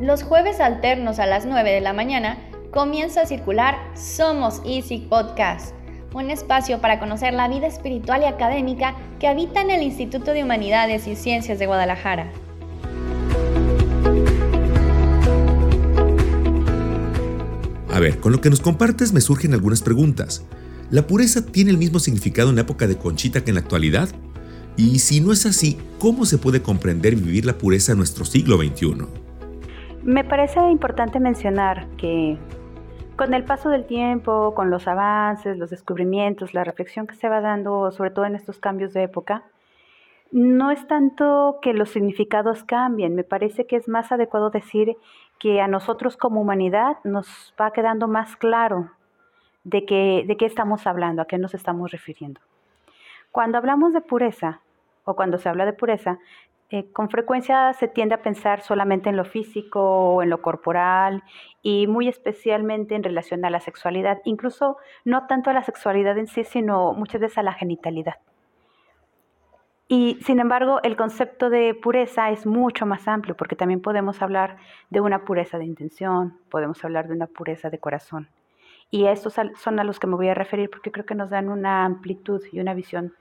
Los 0.07 0.23
jueves 0.23 0.61
alternos 0.61 1.19
a 1.19 1.25
las 1.25 1.45
9 1.45 1.69
de 1.69 1.81
la 1.81 1.91
mañana 1.91 2.37
comienza 2.71 3.21
a 3.21 3.25
circular 3.25 3.75
Somos 3.93 4.61
Easy 4.65 4.99
Podcast, 4.99 5.75
un 6.13 6.31
espacio 6.31 6.79
para 6.79 6.99
conocer 6.99 7.33
la 7.33 7.47
vida 7.47 7.67
espiritual 7.67 8.21
y 8.21 8.25
académica 8.25 8.95
que 9.19 9.27
habita 9.27 9.61
en 9.61 9.71
el 9.71 9.81
Instituto 9.83 10.31
de 10.33 10.43
Humanidades 10.43 11.07
y 11.07 11.15
Ciencias 11.15 11.59
de 11.59 11.67
Guadalajara. 11.67 12.31
A 17.93 17.99
ver, 17.99 18.19
con 18.19 18.31
lo 18.31 18.41
que 18.41 18.49
nos 18.49 18.59
compartes 18.59 19.11
me 19.11 19.21
surgen 19.21 19.53
algunas 19.53 19.81
preguntas. 19.81 20.45
¿La 20.91 21.07
pureza 21.07 21.45
tiene 21.45 21.71
el 21.71 21.77
mismo 21.77 21.99
significado 21.99 22.49
en 22.49 22.55
la 22.55 22.61
época 22.61 22.87
de 22.87 22.95
Conchita 22.95 23.43
que 23.43 23.49
en 23.51 23.55
la 23.55 23.61
actualidad? 23.61 24.09
Y 24.77 24.99
si 24.99 25.19
no 25.19 25.33
es 25.33 25.45
así, 25.47 25.77
¿cómo 25.97 26.25
se 26.25 26.37
puede 26.37 26.61
comprender 26.61 27.13
y 27.13 27.15
vivir 27.15 27.45
la 27.45 27.57
pureza 27.57 27.93
en 27.93 27.97
nuestro 27.97 28.23
siglo 28.23 28.57
XXI? 28.57 29.07
Me 30.03 30.23
parece 30.23 30.59
importante 30.69 31.19
mencionar 31.19 31.87
que 31.97 32.37
con 33.17 33.33
el 33.33 33.43
paso 33.43 33.69
del 33.69 33.85
tiempo, 33.85 34.53
con 34.53 34.69
los 34.69 34.87
avances, 34.87 35.57
los 35.57 35.71
descubrimientos, 35.71 36.53
la 36.53 36.63
reflexión 36.63 37.07
que 37.07 37.15
se 37.15 37.27
va 37.27 37.41
dando, 37.41 37.91
sobre 37.91 38.11
todo 38.11 38.25
en 38.25 38.35
estos 38.35 38.59
cambios 38.59 38.93
de 38.93 39.03
época, 39.03 39.43
no 40.31 40.71
es 40.71 40.87
tanto 40.87 41.57
que 41.61 41.73
los 41.73 41.89
significados 41.89 42.63
cambien, 42.63 43.15
me 43.15 43.23
parece 43.23 43.65
que 43.65 43.75
es 43.75 43.87
más 43.87 44.11
adecuado 44.11 44.51
decir 44.51 44.97
que 45.39 45.61
a 45.61 45.67
nosotros 45.67 46.15
como 46.15 46.41
humanidad 46.41 46.97
nos 47.03 47.55
va 47.59 47.71
quedando 47.71 48.07
más 48.07 48.35
claro 48.35 48.91
de, 49.63 50.23
de 50.27 50.37
qué 50.37 50.45
estamos 50.45 50.85
hablando, 50.85 51.23
a 51.23 51.25
qué 51.25 51.39
nos 51.39 51.55
estamos 51.55 51.91
refiriendo. 51.91 52.39
Cuando 53.31 53.57
hablamos 53.57 53.93
de 53.93 54.01
pureza, 54.01 54.61
o 55.05 55.15
cuando 55.15 55.37
se 55.37 55.47
habla 55.47 55.65
de 55.65 55.73
pureza, 55.73 56.19
eh, 56.69 56.91
con 56.91 57.09
frecuencia 57.09 57.71
se 57.73 57.87
tiende 57.87 58.15
a 58.15 58.21
pensar 58.21 58.59
solamente 58.59 59.09
en 59.09 59.15
lo 59.15 59.23
físico 59.23 59.79
o 59.81 60.21
en 60.21 60.29
lo 60.29 60.41
corporal 60.41 61.23
y 61.61 61.87
muy 61.87 62.09
especialmente 62.09 62.93
en 62.93 63.03
relación 63.03 63.45
a 63.45 63.49
la 63.49 63.61
sexualidad, 63.61 64.19
incluso 64.25 64.77
no 65.05 65.27
tanto 65.27 65.49
a 65.49 65.53
la 65.53 65.63
sexualidad 65.63 66.17
en 66.17 66.27
sí, 66.27 66.43
sino 66.43 66.91
muchas 66.91 67.21
veces 67.21 67.37
a 67.37 67.43
la 67.43 67.53
genitalidad. 67.53 68.15
Y 69.87 70.19
sin 70.25 70.41
embargo, 70.41 70.81
el 70.83 70.97
concepto 70.97 71.49
de 71.49 71.73
pureza 71.73 72.31
es 72.31 72.45
mucho 72.45 72.85
más 72.85 73.07
amplio 73.07 73.37
porque 73.37 73.55
también 73.55 73.81
podemos 73.81 74.21
hablar 74.21 74.57
de 74.89 74.99
una 74.99 75.23
pureza 75.23 75.57
de 75.57 75.63
intención, 75.63 76.37
podemos 76.49 76.83
hablar 76.83 77.07
de 77.07 77.13
una 77.13 77.27
pureza 77.27 77.69
de 77.69 77.79
corazón. 77.79 78.29
Y 78.91 79.05
a 79.05 79.13
estos 79.13 79.35
son 79.55 79.79
a 79.79 79.85
los 79.85 79.99
que 79.99 80.07
me 80.07 80.15
voy 80.15 80.27
a 80.27 80.33
referir 80.33 80.69
porque 80.69 80.91
creo 80.91 81.05
que 81.05 81.15
nos 81.15 81.29
dan 81.29 81.47
una 81.47 81.85
amplitud 81.85 82.41
y 82.51 82.59
una 82.59 82.73
visión 82.73 83.13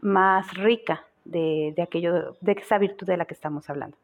más 0.00 0.54
rica 0.54 1.07
de, 1.28 1.74
aquello, 1.82 2.36
de 2.40 2.52
esa 2.52 2.78
virtud 2.78 3.06
de 3.06 3.16
la 3.16 3.24
que 3.24 3.34
estamos 3.34 3.68
hablando. 3.70 3.96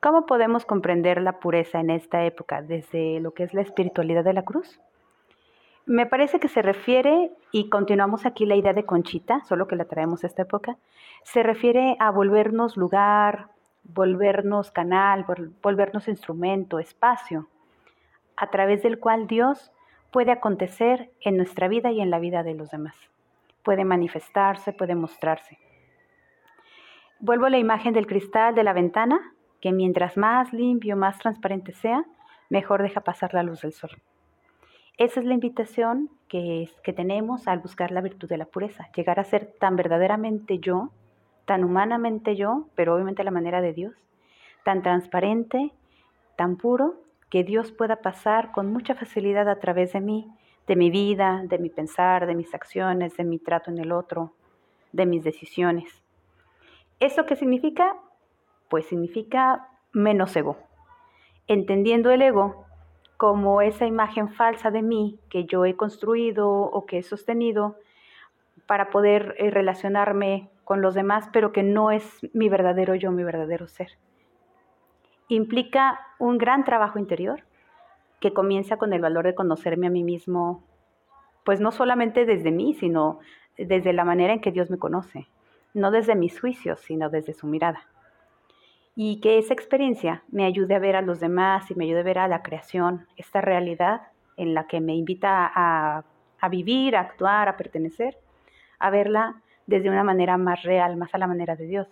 ¿Cómo 0.00 0.26
podemos 0.26 0.64
comprender 0.64 1.20
la 1.20 1.40
pureza 1.40 1.80
en 1.80 1.90
esta 1.90 2.24
época 2.24 2.62
desde 2.62 3.20
lo 3.20 3.32
que 3.32 3.44
es 3.44 3.52
la 3.52 3.60
espiritualidad 3.60 4.24
de 4.24 4.32
la 4.32 4.42
cruz? 4.42 4.80
Me 5.86 6.06
parece 6.06 6.40
que 6.40 6.48
se 6.48 6.62
refiere, 6.62 7.32
y 7.52 7.68
continuamos 7.68 8.24
aquí 8.24 8.46
la 8.46 8.56
idea 8.56 8.72
de 8.72 8.84
Conchita, 8.84 9.42
solo 9.44 9.66
que 9.66 9.76
la 9.76 9.86
traemos 9.86 10.22
a 10.22 10.26
esta 10.26 10.42
época, 10.42 10.76
se 11.22 11.42
refiere 11.42 11.96
a 11.98 12.10
volvernos 12.10 12.76
lugar, 12.76 13.48
volvernos 13.82 14.70
canal, 14.70 15.26
volvernos 15.62 16.08
instrumento, 16.08 16.78
espacio, 16.78 17.48
a 18.36 18.50
través 18.50 18.82
del 18.82 18.98
cual 18.98 19.26
Dios 19.26 19.72
puede 20.10 20.32
acontecer 20.32 21.10
en 21.20 21.36
nuestra 21.36 21.68
vida 21.68 21.90
y 21.90 22.00
en 22.00 22.10
la 22.10 22.18
vida 22.18 22.42
de 22.42 22.54
los 22.54 22.70
demás. 22.70 22.96
Puede 23.62 23.84
manifestarse, 23.84 24.72
puede 24.72 24.94
mostrarse. 24.94 25.58
Vuelvo 27.22 27.44
a 27.44 27.50
la 27.50 27.58
imagen 27.58 27.92
del 27.92 28.06
cristal 28.06 28.54
de 28.54 28.64
la 28.64 28.72
ventana, 28.72 29.20
que 29.60 29.72
mientras 29.72 30.16
más 30.16 30.54
limpio, 30.54 30.96
más 30.96 31.18
transparente 31.18 31.74
sea, 31.74 32.06
mejor 32.48 32.82
deja 32.82 33.02
pasar 33.02 33.34
la 33.34 33.42
luz 33.42 33.60
del 33.60 33.74
sol. 33.74 33.90
Esa 34.96 35.20
es 35.20 35.26
la 35.26 35.34
invitación 35.34 36.08
que, 36.28 36.70
que 36.82 36.94
tenemos 36.94 37.46
al 37.46 37.58
buscar 37.58 37.90
la 37.90 38.00
virtud 38.00 38.26
de 38.26 38.38
la 38.38 38.46
pureza, 38.46 38.88
llegar 38.96 39.20
a 39.20 39.24
ser 39.24 39.52
tan 39.60 39.76
verdaderamente 39.76 40.60
yo, 40.60 40.92
tan 41.44 41.62
humanamente 41.62 42.36
yo, 42.36 42.68
pero 42.74 42.94
obviamente 42.94 43.20
a 43.20 43.26
la 43.26 43.30
manera 43.30 43.60
de 43.60 43.74
Dios, 43.74 43.94
tan 44.64 44.80
transparente, 44.82 45.72
tan 46.36 46.56
puro, 46.56 47.02
que 47.28 47.44
Dios 47.44 47.70
pueda 47.70 47.96
pasar 47.96 48.50
con 48.50 48.72
mucha 48.72 48.94
facilidad 48.94 49.46
a 49.50 49.58
través 49.58 49.92
de 49.92 50.00
mí, 50.00 50.26
de 50.66 50.74
mi 50.74 50.90
vida, 50.90 51.42
de 51.44 51.58
mi 51.58 51.68
pensar, 51.68 52.26
de 52.26 52.34
mis 52.34 52.54
acciones, 52.54 53.14
de 53.18 53.24
mi 53.24 53.38
trato 53.38 53.70
en 53.70 53.78
el 53.78 53.92
otro, 53.92 54.32
de 54.92 55.04
mis 55.04 55.22
decisiones. 55.22 55.99
¿Eso 57.00 57.24
qué 57.24 57.34
significa? 57.34 57.96
Pues 58.68 58.84
significa 58.84 59.68
menos 59.92 60.36
ego. 60.36 60.58
Entendiendo 61.48 62.10
el 62.10 62.20
ego 62.20 62.66
como 63.16 63.62
esa 63.62 63.86
imagen 63.86 64.28
falsa 64.28 64.70
de 64.70 64.82
mí 64.82 65.18
que 65.30 65.46
yo 65.46 65.64
he 65.64 65.76
construido 65.76 66.50
o 66.50 66.84
que 66.84 66.98
he 66.98 67.02
sostenido 67.02 67.76
para 68.66 68.90
poder 68.90 69.34
eh, 69.38 69.50
relacionarme 69.50 70.50
con 70.64 70.82
los 70.82 70.94
demás, 70.94 71.28
pero 71.32 71.52
que 71.52 71.62
no 71.62 71.90
es 71.90 72.04
mi 72.34 72.50
verdadero 72.50 72.94
yo, 72.94 73.10
mi 73.10 73.24
verdadero 73.24 73.66
ser. 73.66 73.92
Implica 75.28 76.00
un 76.18 76.36
gran 76.36 76.64
trabajo 76.64 76.98
interior 76.98 77.44
que 78.20 78.34
comienza 78.34 78.76
con 78.76 78.92
el 78.92 79.00
valor 79.00 79.24
de 79.24 79.34
conocerme 79.34 79.86
a 79.86 79.90
mí 79.90 80.04
mismo, 80.04 80.64
pues 81.44 81.60
no 81.60 81.72
solamente 81.72 82.26
desde 82.26 82.50
mí, 82.52 82.74
sino 82.74 83.20
desde 83.56 83.94
la 83.94 84.04
manera 84.04 84.34
en 84.34 84.42
que 84.42 84.52
Dios 84.52 84.70
me 84.70 84.78
conoce 84.78 85.28
no 85.74 85.90
desde 85.90 86.14
mis 86.14 86.40
juicios, 86.40 86.80
sino 86.80 87.10
desde 87.10 87.32
su 87.32 87.46
mirada. 87.46 87.86
Y 88.96 89.20
que 89.20 89.38
esa 89.38 89.54
experiencia 89.54 90.24
me 90.28 90.44
ayude 90.44 90.74
a 90.74 90.78
ver 90.78 90.96
a 90.96 91.02
los 91.02 91.20
demás 91.20 91.70
y 91.70 91.74
me 91.74 91.84
ayude 91.84 92.00
a 92.00 92.04
ver 92.04 92.18
a 92.18 92.28
la 92.28 92.42
creación, 92.42 93.06
esta 93.16 93.40
realidad 93.40 94.02
en 94.36 94.54
la 94.54 94.66
que 94.66 94.80
me 94.80 94.94
invita 94.94 95.50
a, 95.54 96.04
vivir, 96.48 96.96
a 96.96 97.00
actuar, 97.00 97.48
a 97.48 97.56
pertenecer, 97.56 98.16
a 98.78 98.90
verla 98.90 99.42
desde 99.66 99.90
una 99.90 100.02
manera 100.02 100.36
más 100.38 100.62
real, 100.62 100.96
más 100.96 101.14
a 101.14 101.18
la 101.18 101.26
manera 101.26 101.56
de 101.56 101.66
Dios, 101.66 101.88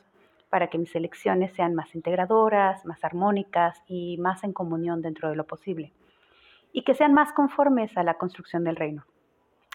para 0.49 0.68
que 0.68 0.78
mis 0.78 0.94
elecciones 0.94 1.52
sean 1.52 1.75
más 1.75 1.94
integradoras, 1.94 2.85
más 2.87 3.04
armónicas 3.04 3.82
y 3.87 4.16
más 4.18 4.44
en 4.44 4.52
comunión 4.52 5.02
dentro 5.02 5.28
de 5.28 5.37
lo 5.37 5.47
posible, 5.47 5.92
y 6.73 6.82
que 6.82 6.94
sean 6.94 7.12
más 7.12 7.32
conformes 7.32 7.97
a 7.97 8.02
la 8.02 8.14
construcción 8.14 8.64
del 8.64 8.76
reino. 8.76 9.04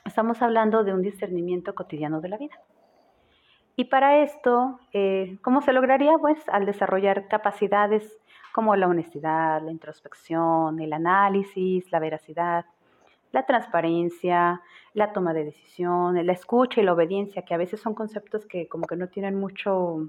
Estamos 0.04 0.42
hablando 0.42 0.84
de 0.84 0.94
un 0.94 1.02
discernimiento 1.02 1.76
cotidiano 1.76 2.20
de 2.20 2.30
la 2.30 2.38
vida. 2.38 2.60
Y 3.76 3.86
para 3.86 4.24
esto, 4.24 4.80
eh, 4.94 5.38
¿cómo 5.42 5.62
se 5.62 5.74
lograría? 5.74 6.14
Pues 6.20 6.38
al 6.50 6.66
desarrollar 6.68 7.28
capacidades 7.28 8.20
como 8.54 8.76
la 8.76 8.88
honestidad, 8.88 9.64
la 9.64 9.72
introspección, 9.72 10.80
el 10.80 10.94
análisis, 10.94 11.92
la 11.92 12.00
veracidad, 12.00 12.66
la 13.32 13.48
transparencia, 13.48 14.62
la 14.94 15.12
toma 15.12 15.34
de 15.34 15.46
decisión, 15.46 16.24
la 16.24 16.34
escucha 16.34 16.82
y 16.82 16.84
la 16.84 16.94
obediencia, 16.94 17.42
que 17.42 17.56
a 17.56 17.58
veces 17.58 17.82
son 17.82 17.96
conceptos 17.96 18.46
que 18.46 18.68
como 18.68 18.86
que 18.86 18.96
no 18.96 19.08
tienen 19.08 19.40
mucho, 19.40 20.08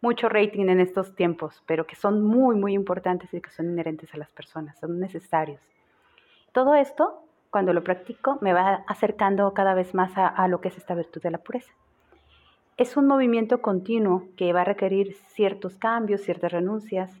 mucho 0.00 0.28
rating 0.28 0.68
en 0.68 0.78
estos 0.78 1.16
tiempos, 1.16 1.60
pero 1.66 1.88
que 1.88 1.96
son 1.96 2.22
muy, 2.22 2.54
muy 2.54 2.72
importantes 2.72 3.34
y 3.34 3.40
que 3.40 3.50
son 3.50 3.66
inherentes 3.72 4.14
a 4.14 4.18
las 4.18 4.30
personas, 4.30 4.78
son 4.78 5.00
necesarios. 5.00 5.60
Todo 6.52 6.76
esto, 6.76 7.24
cuando 7.50 7.72
lo 7.72 7.82
practico, 7.82 8.38
me 8.42 8.52
va 8.52 8.84
acercando 8.86 9.52
cada 9.54 9.74
vez 9.74 9.92
más 9.92 10.12
a 10.16 10.46
lo 10.46 10.60
que 10.60 10.68
es 10.68 10.78
esta 10.78 10.94
virtud 10.94 11.20
de 11.20 11.32
la 11.32 11.38
pureza 11.38 11.72
es 12.82 12.96
un 12.96 13.06
movimiento 13.06 13.62
continuo 13.62 14.24
que 14.36 14.52
va 14.52 14.62
a 14.62 14.64
requerir 14.64 15.14
ciertos 15.28 15.78
cambios, 15.78 16.22
ciertas 16.22 16.50
renuncias 16.50 17.12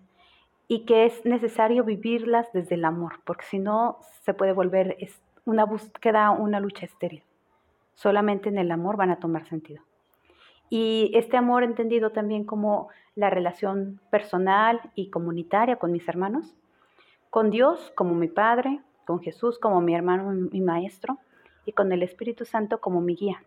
y 0.66 0.84
que 0.84 1.06
es 1.06 1.24
necesario 1.24 1.84
vivirlas 1.84 2.52
desde 2.52 2.74
el 2.74 2.84
amor, 2.84 3.20
porque 3.24 3.44
si 3.44 3.60
no 3.60 3.98
se 4.22 4.34
puede 4.34 4.52
volver 4.52 4.96
una 5.44 5.64
búsqueda, 5.64 6.32
una 6.32 6.58
lucha 6.58 6.84
estéril. 6.84 7.22
Solamente 7.94 8.48
en 8.48 8.58
el 8.58 8.72
amor 8.72 8.96
van 8.96 9.10
a 9.10 9.20
tomar 9.20 9.46
sentido. 9.46 9.84
Y 10.68 11.12
este 11.14 11.36
amor 11.36 11.62
entendido 11.62 12.10
también 12.10 12.44
como 12.44 12.88
la 13.14 13.30
relación 13.30 14.00
personal 14.10 14.80
y 14.96 15.10
comunitaria 15.10 15.76
con 15.76 15.92
mis 15.92 16.08
hermanos, 16.08 16.56
con 17.30 17.50
Dios 17.50 17.92
como 17.94 18.14
mi 18.14 18.26
Padre, 18.26 18.80
con 19.06 19.20
Jesús 19.20 19.60
como 19.60 19.80
mi 19.80 19.94
hermano, 19.94 20.32
mi 20.32 20.60
maestro, 20.60 21.18
y 21.64 21.72
con 21.72 21.92
el 21.92 22.02
Espíritu 22.02 22.44
Santo 22.44 22.80
como 22.80 23.00
mi 23.00 23.14
guía. 23.14 23.44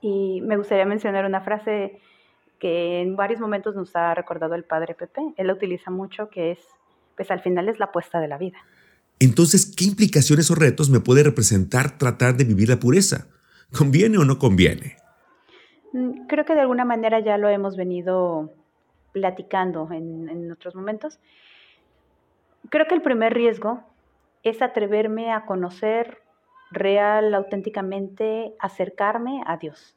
Y 0.00 0.40
me 0.42 0.56
gustaría 0.56 0.86
mencionar 0.86 1.24
una 1.24 1.40
frase 1.40 2.00
que 2.58 3.00
en 3.00 3.16
varios 3.16 3.40
momentos 3.40 3.74
nos 3.74 3.96
ha 3.96 4.14
recordado 4.14 4.54
el 4.54 4.64
padre 4.64 4.94
Pepe. 4.94 5.20
Él 5.36 5.46
la 5.46 5.54
utiliza 5.54 5.90
mucho, 5.90 6.28
que 6.28 6.52
es, 6.52 6.58
pues 7.16 7.30
al 7.30 7.40
final 7.40 7.68
es 7.68 7.78
la 7.78 7.86
apuesta 7.86 8.20
de 8.20 8.28
la 8.28 8.38
vida. 8.38 8.58
Entonces, 9.18 9.74
¿qué 9.76 9.84
implicaciones 9.84 10.50
o 10.50 10.54
retos 10.54 10.88
me 10.90 11.00
puede 11.00 11.22
representar 11.22 11.98
tratar 11.98 12.36
de 12.36 12.44
vivir 12.44 12.68
la 12.68 12.78
pureza? 12.78 13.26
¿Conviene 13.76 14.18
o 14.18 14.24
no 14.24 14.38
conviene? 14.38 14.96
Mm, 15.92 16.26
creo 16.26 16.44
que 16.44 16.54
de 16.54 16.60
alguna 16.60 16.84
manera 16.84 17.20
ya 17.20 17.36
lo 17.36 17.48
hemos 17.48 17.76
venido 17.76 18.52
platicando 19.12 19.88
en, 19.92 20.28
en 20.28 20.52
otros 20.52 20.74
momentos. 20.74 21.18
Creo 22.68 22.86
que 22.86 22.94
el 22.94 23.02
primer 23.02 23.34
riesgo 23.34 23.82
es 24.42 24.62
atreverme 24.62 25.32
a 25.32 25.44
conocer 25.46 26.22
real, 26.70 27.34
auténticamente, 27.34 28.54
acercarme 28.58 29.42
a 29.46 29.56
Dios 29.56 29.96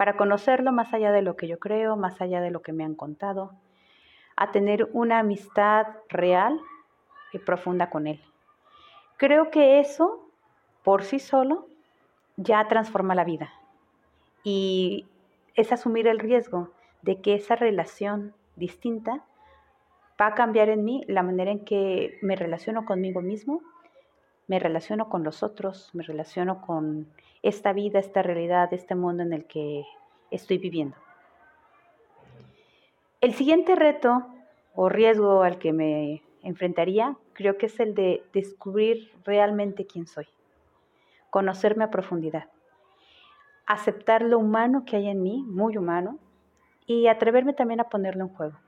para 0.00 0.16
conocerlo 0.16 0.72
más 0.72 0.94
allá 0.94 1.12
de 1.12 1.20
lo 1.20 1.36
que 1.36 1.46
yo 1.46 1.58
creo, 1.58 1.94
más 1.94 2.22
allá 2.22 2.40
de 2.40 2.50
lo 2.50 2.62
que 2.62 2.72
me 2.72 2.84
han 2.84 2.94
contado, 2.94 3.52
a 4.34 4.50
tener 4.50 4.88
una 4.94 5.18
amistad 5.18 5.86
real 6.08 6.58
y 7.34 7.38
profunda 7.38 7.90
con 7.90 8.06
Él. 8.06 8.18
Creo 9.18 9.50
que 9.50 9.78
eso, 9.78 10.26
por 10.82 11.02
sí 11.02 11.18
solo, 11.18 11.66
ya 12.38 12.66
transforma 12.66 13.14
la 13.14 13.24
vida. 13.24 13.52
Y 14.42 15.06
es 15.54 15.70
asumir 15.70 16.06
el 16.06 16.18
riesgo 16.18 16.70
de 17.02 17.20
que 17.20 17.34
esa 17.34 17.54
relación 17.54 18.32
distinta 18.56 19.22
va 20.18 20.28
a 20.28 20.34
cambiar 20.34 20.70
en 20.70 20.82
mí 20.82 21.04
la 21.08 21.22
manera 21.22 21.50
en 21.50 21.62
que 21.62 22.18
me 22.22 22.36
relaciono 22.36 22.86
conmigo 22.86 23.20
mismo, 23.20 23.60
me 24.50 24.58
relaciono 24.58 25.08
con 25.08 25.22
los 25.22 25.44
otros, 25.44 25.90
me 25.92 26.02
relaciono 26.02 26.60
con 26.60 27.06
esta 27.40 27.72
vida, 27.72 28.00
esta 28.00 28.20
realidad, 28.20 28.74
este 28.74 28.96
mundo 28.96 29.22
en 29.22 29.32
el 29.32 29.44
que 29.44 29.84
estoy 30.32 30.58
viviendo. 30.58 30.96
El 33.20 33.32
siguiente 33.34 33.76
reto 33.76 34.26
o 34.74 34.88
riesgo 34.88 35.44
al 35.44 35.60
que 35.60 35.72
me 35.72 36.24
enfrentaría 36.42 37.16
creo 37.32 37.58
que 37.58 37.66
es 37.66 37.78
el 37.78 37.94
de 37.94 38.24
descubrir 38.32 39.12
realmente 39.24 39.86
quién 39.86 40.08
soy, 40.08 40.26
conocerme 41.30 41.84
a 41.84 41.92
profundidad, 41.92 42.48
aceptar 43.66 44.22
lo 44.22 44.40
humano 44.40 44.84
que 44.84 44.96
hay 44.96 45.06
en 45.06 45.22
mí, 45.22 45.44
muy 45.46 45.76
humano, 45.76 46.18
y 46.86 47.06
atreverme 47.06 47.52
también 47.52 47.78
a 47.78 47.88
ponerlo 47.88 48.24
en 48.24 48.34
juego, 48.34 48.58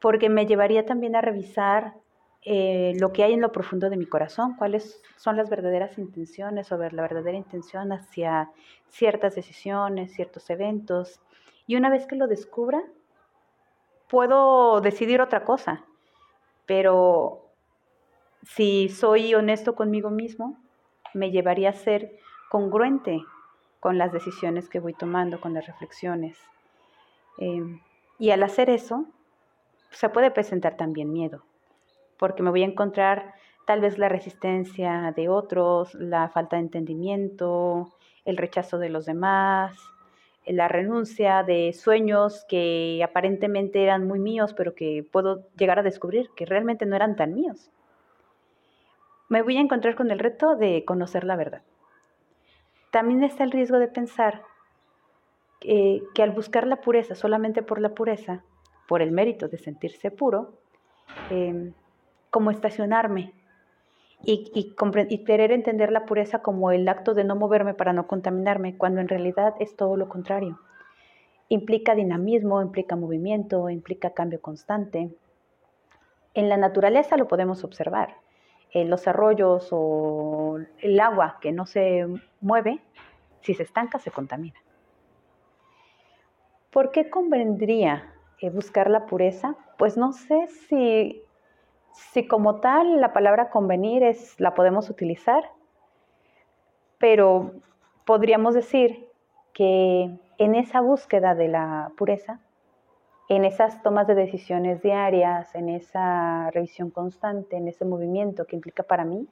porque 0.00 0.28
me 0.28 0.44
llevaría 0.44 0.84
también 0.84 1.16
a 1.16 1.22
revisar 1.22 1.94
eh, 2.42 2.94
lo 2.98 3.12
que 3.12 3.22
hay 3.22 3.34
en 3.34 3.42
lo 3.42 3.52
profundo 3.52 3.90
de 3.90 3.96
mi 3.96 4.06
corazón, 4.06 4.54
cuáles 4.56 5.02
son 5.16 5.36
las 5.36 5.50
verdaderas 5.50 5.98
intenciones 5.98 6.68
sobre 6.68 6.90
la 6.92 7.02
verdadera 7.02 7.36
intención 7.36 7.92
hacia 7.92 8.50
ciertas 8.88 9.34
decisiones, 9.34 10.14
ciertos 10.14 10.48
eventos. 10.48 11.20
Y 11.66 11.76
una 11.76 11.90
vez 11.90 12.06
que 12.06 12.16
lo 12.16 12.28
descubra, 12.28 12.82
puedo 14.08 14.80
decidir 14.80 15.20
otra 15.20 15.44
cosa. 15.44 15.84
Pero 16.64 17.50
si 18.42 18.88
soy 18.88 19.34
honesto 19.34 19.74
conmigo 19.74 20.08
mismo, 20.08 20.56
me 21.12 21.30
llevaría 21.30 21.70
a 21.70 21.74
ser 21.74 22.16
congruente 22.48 23.20
con 23.80 23.98
las 23.98 24.12
decisiones 24.12 24.68
que 24.68 24.80
voy 24.80 24.94
tomando, 24.94 25.40
con 25.40 25.52
las 25.52 25.66
reflexiones. 25.66 26.38
Em, 27.38 27.80
y 28.18 28.30
al 28.30 28.42
hacer 28.42 28.70
eso, 28.70 29.06
se 29.90 30.08
puede 30.08 30.30
presentar 30.30 30.76
también 30.76 31.12
miedo 31.12 31.42
porque 32.20 32.42
me 32.42 32.50
voy 32.50 32.62
a 32.62 32.66
encontrar 32.66 33.32
tal 33.64 33.80
vez 33.80 33.96
la 33.96 34.10
resistencia 34.10 35.12
de 35.16 35.30
otros, 35.30 35.94
la 35.94 36.28
falta 36.28 36.56
de 36.56 36.62
entendimiento, 36.62 37.88
el 38.26 38.36
rechazo 38.36 38.78
de 38.78 38.90
los 38.90 39.06
demás, 39.06 39.74
la 40.44 40.68
renuncia 40.68 41.42
de 41.42 41.72
sueños 41.72 42.44
que 42.46 43.00
aparentemente 43.02 43.82
eran 43.82 44.06
muy 44.06 44.18
míos, 44.18 44.52
pero 44.52 44.74
que 44.74 45.02
puedo 45.10 45.48
llegar 45.56 45.78
a 45.78 45.82
descubrir 45.82 46.28
que 46.36 46.44
realmente 46.44 46.84
no 46.84 46.94
eran 46.94 47.16
tan 47.16 47.32
míos. 47.34 47.70
Me 49.30 49.40
voy 49.40 49.56
a 49.56 49.60
encontrar 49.60 49.94
con 49.94 50.10
el 50.10 50.18
reto 50.18 50.56
de 50.56 50.84
conocer 50.84 51.24
la 51.24 51.36
verdad. 51.36 51.62
También 52.90 53.22
está 53.24 53.44
el 53.44 53.50
riesgo 53.50 53.78
de 53.78 53.88
pensar 53.88 54.42
que, 55.58 56.02
al 56.18 56.32
buscar 56.32 56.66
la 56.66 56.82
pureza 56.82 57.14
solamente 57.14 57.62
por 57.62 57.80
la 57.80 57.94
pureza, 57.94 58.44
por 58.86 59.00
el 59.00 59.10
mérito 59.10 59.48
de 59.48 59.56
sentirse 59.56 60.10
puro, 60.10 60.58
em, 61.30 61.72
como 62.30 62.50
estacionarme 62.50 63.32
y, 64.22 64.50
y, 64.54 65.24
querer 65.24 65.50
entender 65.52 65.90
la 65.90 66.04
pureza 66.04 66.42
como 66.42 66.70
el 66.70 66.88
acto 66.88 67.14
de 67.14 67.24
no 67.24 67.36
moverme 67.36 67.74
para 67.74 67.92
no 67.92 68.06
contaminarme, 68.06 68.76
cuando 68.76 69.00
en 69.00 69.08
realidad 69.08 69.54
es 69.60 69.76
todo 69.76 69.96
lo 69.96 70.08
contrario. 70.08 70.58
Implica 71.48 71.94
dinamismo, 71.94 72.60
implica 72.60 72.96
movimiento, 72.96 73.70
implica 73.70 74.10
cambio 74.10 74.40
constante. 74.40 75.10
En 76.34 76.48
la 76.48 76.56
naturaleza 76.56 77.16
lo 77.16 77.28
podemos 77.28 77.64
observar. 77.64 78.16
En 78.72 78.88
los 78.88 79.08
arroyos 79.08 79.68
o 79.72 80.58
el 80.78 81.00
agua 81.00 81.38
que 81.40 81.50
no 81.50 81.66
se 81.66 82.06
mueve, 82.40 82.80
si 83.40 83.54
se 83.54 83.64
estanca, 83.64 83.98
se 83.98 84.10
contamina. 84.10 84.60
¿Por 86.70 86.92
qué 86.92 87.10
convendría 87.10 88.14
eh, 88.38 88.50
buscar 88.50 88.90
la 88.90 89.06
pureza? 89.06 89.56
Pues 89.76 89.96
no 89.96 90.12
sé 90.12 90.46
si 90.68 91.24
si 91.92 92.26
como 92.26 92.56
tal 92.56 93.00
la 93.00 93.12
palabra 93.12 93.50
convenir 93.50 94.02
es, 94.02 94.38
la 94.40 94.54
podemos 94.54 94.90
utilizar, 94.90 95.44
pero 96.98 97.52
podríamos 98.04 98.54
decir 98.54 99.08
que 99.52 100.10
en 100.38 100.54
esa 100.54 100.80
búsqueda 100.80 101.34
de 101.34 101.48
la 101.48 101.92
pureza, 101.96 102.40
en 103.28 103.44
esas 103.44 103.82
tomas 103.82 104.06
de 104.06 104.14
decisiones 104.14 104.82
diarias, 104.82 105.54
en 105.54 105.68
esa 105.68 106.50
revisión 106.50 106.90
constante, 106.90 107.56
en 107.56 107.68
ese 107.68 107.84
movimiento 107.84 108.44
que 108.46 108.56
implica 108.56 108.82
para 108.82 109.04
mí, 109.04 109.28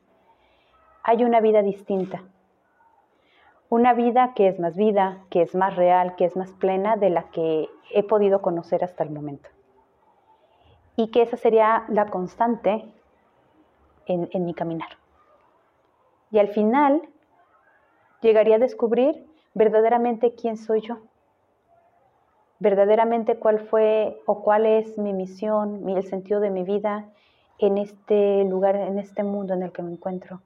hay 1.02 1.24
una 1.24 1.40
vida 1.40 1.62
distinta. 1.62 2.22
Una 3.70 3.92
vida 3.92 4.32
que 4.34 4.48
es 4.48 4.58
más 4.58 4.76
vida, 4.76 5.24
que 5.30 5.42
es 5.42 5.54
más 5.54 5.76
real, 5.76 6.16
que 6.16 6.24
es 6.24 6.36
más 6.36 6.52
plena 6.52 6.96
de 6.96 7.10
la 7.10 7.24
que 7.24 7.68
he 7.92 8.02
podido 8.02 8.40
conocer 8.40 8.82
hasta 8.82 9.04
el 9.04 9.10
momento 9.10 9.48
y 10.98 11.12
que 11.12 11.22
esa 11.22 11.36
sería 11.36 11.84
la 11.88 12.06
constante 12.06 12.84
en, 14.06 14.28
en 14.32 14.44
mi 14.44 14.52
caminar. 14.52 14.88
Y 16.32 16.40
al 16.40 16.48
final 16.48 17.08
llegaría 18.20 18.56
a 18.56 18.58
descubrir 18.58 19.24
verdaderamente 19.54 20.34
quién 20.34 20.56
soy 20.56 20.80
yo, 20.80 20.98
verdaderamente 22.58 23.38
cuál 23.38 23.60
fue 23.60 24.20
o 24.26 24.42
cuál 24.42 24.66
es 24.66 24.98
mi 24.98 25.12
misión, 25.12 25.88
el 25.88 26.02
sentido 26.02 26.40
de 26.40 26.50
mi 26.50 26.64
vida 26.64 27.08
en 27.60 27.78
este 27.78 28.42
lugar, 28.42 28.74
en 28.74 28.98
este 28.98 29.22
mundo 29.22 29.54
en 29.54 29.62
el 29.62 29.70
que 29.70 29.82
me 29.82 29.92
encuentro. 29.92 30.42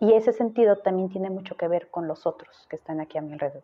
Y 0.00 0.14
ese 0.14 0.32
sentido 0.32 0.76
también 0.76 1.10
tiene 1.10 1.28
mucho 1.28 1.58
que 1.58 1.68
ver 1.68 1.90
con 1.90 2.08
los 2.08 2.26
otros 2.26 2.66
que 2.70 2.76
están 2.76 2.98
aquí 2.98 3.18
a 3.18 3.20
mi 3.20 3.34
alrededor. 3.34 3.62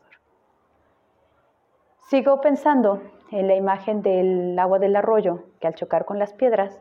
Sigo 2.09 2.40
pensando 2.40 3.03
en 3.31 3.49
la 3.49 3.55
imagen 3.55 4.01
del 4.01 4.59
agua 4.59 4.79
del 4.79 4.97
arroyo 4.97 5.44
que 5.61 5.66
al 5.66 5.75
chocar 5.75 6.07
con 6.07 6.18
las 6.18 6.33
piedras 6.33 6.81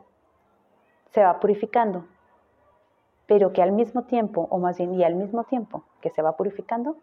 se 1.10 1.22
va 1.22 1.38
purificando, 1.38 2.06
pero 3.26 3.52
que 3.52 3.60
al 3.60 3.72
mismo 3.72 4.04
tiempo, 4.04 4.48
o 4.50 4.58
más 4.58 4.78
bien 4.78 4.94
y 4.94 5.04
al 5.04 5.16
mismo 5.16 5.44
tiempo 5.44 5.84
que 6.00 6.08
se 6.08 6.22
va 6.22 6.38
purificando, 6.38 6.96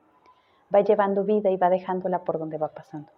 va 0.74 0.82
llevando 0.82 1.24
vida 1.24 1.52
y 1.52 1.58
va 1.58 1.70
dejándola 1.70 2.24
por 2.24 2.40
donde 2.40 2.58
va 2.58 2.70
pasando. 2.70 3.12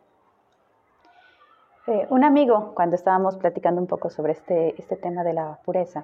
Eh, 1.88 2.06
un 2.10 2.26
amigo, 2.26 2.74
cuando 2.76 2.98
estábamos 2.98 3.38
platicando 3.38 3.80
un 3.80 3.88
poco 3.88 4.10
sobre 4.10 4.34
este, 4.34 4.76
este 4.78 4.98
tema 4.98 5.24
de 5.24 5.32
la 5.32 5.58
pureza, 5.64 6.04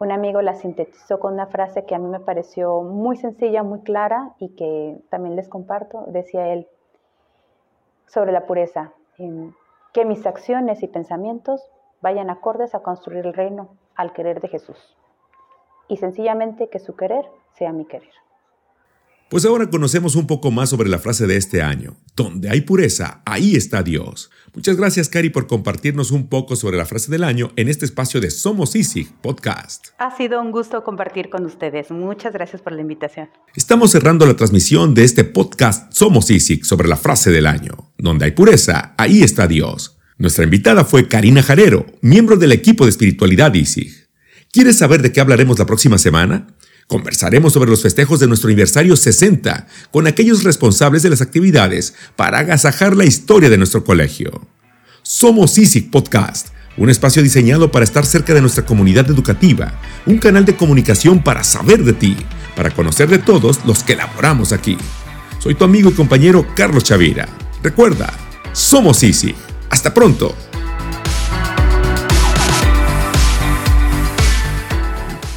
un 0.00 0.10
amigo 0.10 0.40
la 0.40 0.54
sintetizó 0.54 1.20
con 1.20 1.34
una 1.34 1.48
frase 1.48 1.84
que 1.84 1.94
a 1.94 1.98
mí 1.98 2.08
me 2.08 2.20
pareció 2.20 2.80
muy 2.80 3.18
sencilla, 3.18 3.62
muy 3.62 3.80
clara 3.80 4.32
y 4.38 4.56
que 4.56 5.02
también 5.10 5.36
les 5.36 5.50
comparto. 5.50 6.04
Decía 6.06 6.48
él, 6.48 6.66
sobre 8.06 8.32
la 8.32 8.46
pureza, 8.46 8.92
que 9.92 10.04
mis 10.04 10.26
acciones 10.26 10.82
y 10.82 10.88
pensamientos 10.88 11.70
vayan 12.00 12.30
acordes 12.30 12.74
a 12.74 12.80
construir 12.80 13.26
el 13.26 13.34
reino 13.34 13.76
al 13.94 14.12
querer 14.12 14.40
de 14.40 14.48
Jesús. 14.48 14.96
Y 15.88 15.98
sencillamente 15.98 16.68
que 16.68 16.78
su 16.78 16.96
querer 16.96 17.28
sea 17.52 17.72
mi 17.72 17.84
querer. 17.84 18.12
Pues 19.32 19.46
ahora 19.46 19.70
conocemos 19.70 20.14
un 20.14 20.26
poco 20.26 20.50
más 20.50 20.68
sobre 20.68 20.90
la 20.90 20.98
frase 20.98 21.26
de 21.26 21.38
este 21.38 21.62
año. 21.62 21.96
Donde 22.14 22.50
hay 22.50 22.60
pureza, 22.60 23.22
ahí 23.24 23.56
está 23.56 23.82
Dios. 23.82 24.30
Muchas 24.54 24.76
gracias, 24.76 25.08
Cari, 25.08 25.30
por 25.30 25.46
compartirnos 25.46 26.10
un 26.10 26.28
poco 26.28 26.54
sobre 26.54 26.76
la 26.76 26.84
frase 26.84 27.10
del 27.10 27.24
año 27.24 27.50
en 27.56 27.68
este 27.68 27.86
espacio 27.86 28.20
de 28.20 28.30
Somos 28.30 28.76
Easy 28.76 29.08
Podcast. 29.22 29.86
Ha 29.96 30.14
sido 30.18 30.38
un 30.42 30.52
gusto 30.52 30.84
compartir 30.84 31.30
con 31.30 31.46
ustedes. 31.46 31.90
Muchas 31.90 32.34
gracias 32.34 32.60
por 32.60 32.74
la 32.74 32.82
invitación. 32.82 33.30
Estamos 33.54 33.92
cerrando 33.92 34.26
la 34.26 34.36
transmisión 34.36 34.92
de 34.92 35.04
este 35.04 35.24
podcast 35.24 35.90
Somos 35.94 36.28
Easy 36.30 36.62
sobre 36.62 36.86
la 36.86 36.98
frase 36.98 37.30
del 37.30 37.46
año. 37.46 37.90
Donde 37.96 38.26
hay 38.26 38.32
pureza, 38.32 38.94
ahí 38.98 39.22
está 39.22 39.46
Dios. 39.46 39.96
Nuestra 40.18 40.44
invitada 40.44 40.84
fue 40.84 41.08
Karina 41.08 41.42
Jarero, 41.42 41.86
miembro 42.02 42.36
del 42.36 42.52
equipo 42.52 42.84
de 42.84 42.90
espiritualidad 42.90 43.54
ISIG. 43.54 44.10
¿Quieres 44.52 44.76
saber 44.76 45.00
de 45.00 45.10
qué 45.10 45.22
hablaremos 45.22 45.58
la 45.58 45.64
próxima 45.64 45.96
semana? 45.96 46.48
Conversaremos 46.92 47.54
sobre 47.54 47.70
los 47.70 47.80
festejos 47.80 48.20
de 48.20 48.26
nuestro 48.26 48.48
aniversario 48.48 48.96
60 48.96 49.66
con 49.90 50.06
aquellos 50.06 50.44
responsables 50.44 51.02
de 51.02 51.08
las 51.08 51.22
actividades 51.22 51.94
para 52.16 52.40
agasajar 52.40 52.94
la 52.94 53.06
historia 53.06 53.48
de 53.48 53.56
nuestro 53.56 53.82
colegio. 53.82 54.46
Somos 55.00 55.56
ISIC 55.56 55.90
Podcast, 55.90 56.48
un 56.76 56.90
espacio 56.90 57.22
diseñado 57.22 57.72
para 57.72 57.86
estar 57.86 58.04
cerca 58.04 58.34
de 58.34 58.42
nuestra 58.42 58.66
comunidad 58.66 59.08
educativa, 59.08 59.80
un 60.04 60.18
canal 60.18 60.44
de 60.44 60.54
comunicación 60.54 61.24
para 61.24 61.44
saber 61.44 61.82
de 61.82 61.94
ti, 61.94 62.14
para 62.54 62.70
conocer 62.70 63.08
de 63.08 63.20
todos 63.20 63.64
los 63.64 63.82
que 63.82 63.94
elaboramos 63.94 64.52
aquí. 64.52 64.76
Soy 65.38 65.54
tu 65.54 65.64
amigo 65.64 65.88
y 65.88 65.94
compañero 65.94 66.46
Carlos 66.54 66.84
Chavira. 66.84 67.26
Recuerda, 67.62 68.12
somos 68.52 69.02
ISIC. 69.02 69.34
Hasta 69.70 69.94
pronto. 69.94 70.36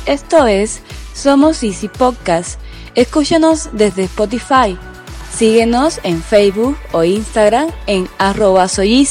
Esto 0.05 0.45
es 0.47 0.81
somos 1.15 1.63
Easy 1.63 1.88
Podcast. 1.88 2.60
Escúchanos 2.93 3.69
desde 3.71 4.04
Spotify. 4.04 4.78
Síguenos 5.36 5.99
en 6.04 6.21
Facebook 6.21 6.78
o 6.91 7.04
Instagram 7.04 7.69
en 7.88 8.08
arroba 8.19 8.67
soy 8.67 9.08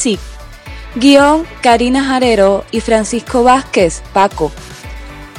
Guión 0.94 1.44
Karina 1.60 2.04
Jarero 2.04 2.64
y 2.70 2.80
Francisco 2.80 3.42
Vázquez, 3.42 4.02
Paco. 4.12 4.52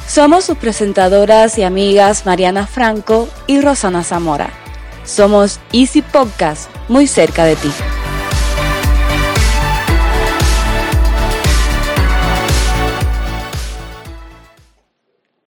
Somos 0.07 0.45
sus 0.45 0.57
presentadoras 0.57 1.57
y 1.57 1.63
amigas 1.63 2.25
Mariana 2.25 2.67
Franco 2.67 3.29
y 3.47 3.61
Rosana 3.61 4.03
Zamora. 4.03 4.49
Somos 5.05 5.59
Easy 5.71 6.01
Podcast, 6.01 6.69
muy 6.89 7.07
cerca 7.07 7.45
de 7.45 7.55
ti. 7.55 7.71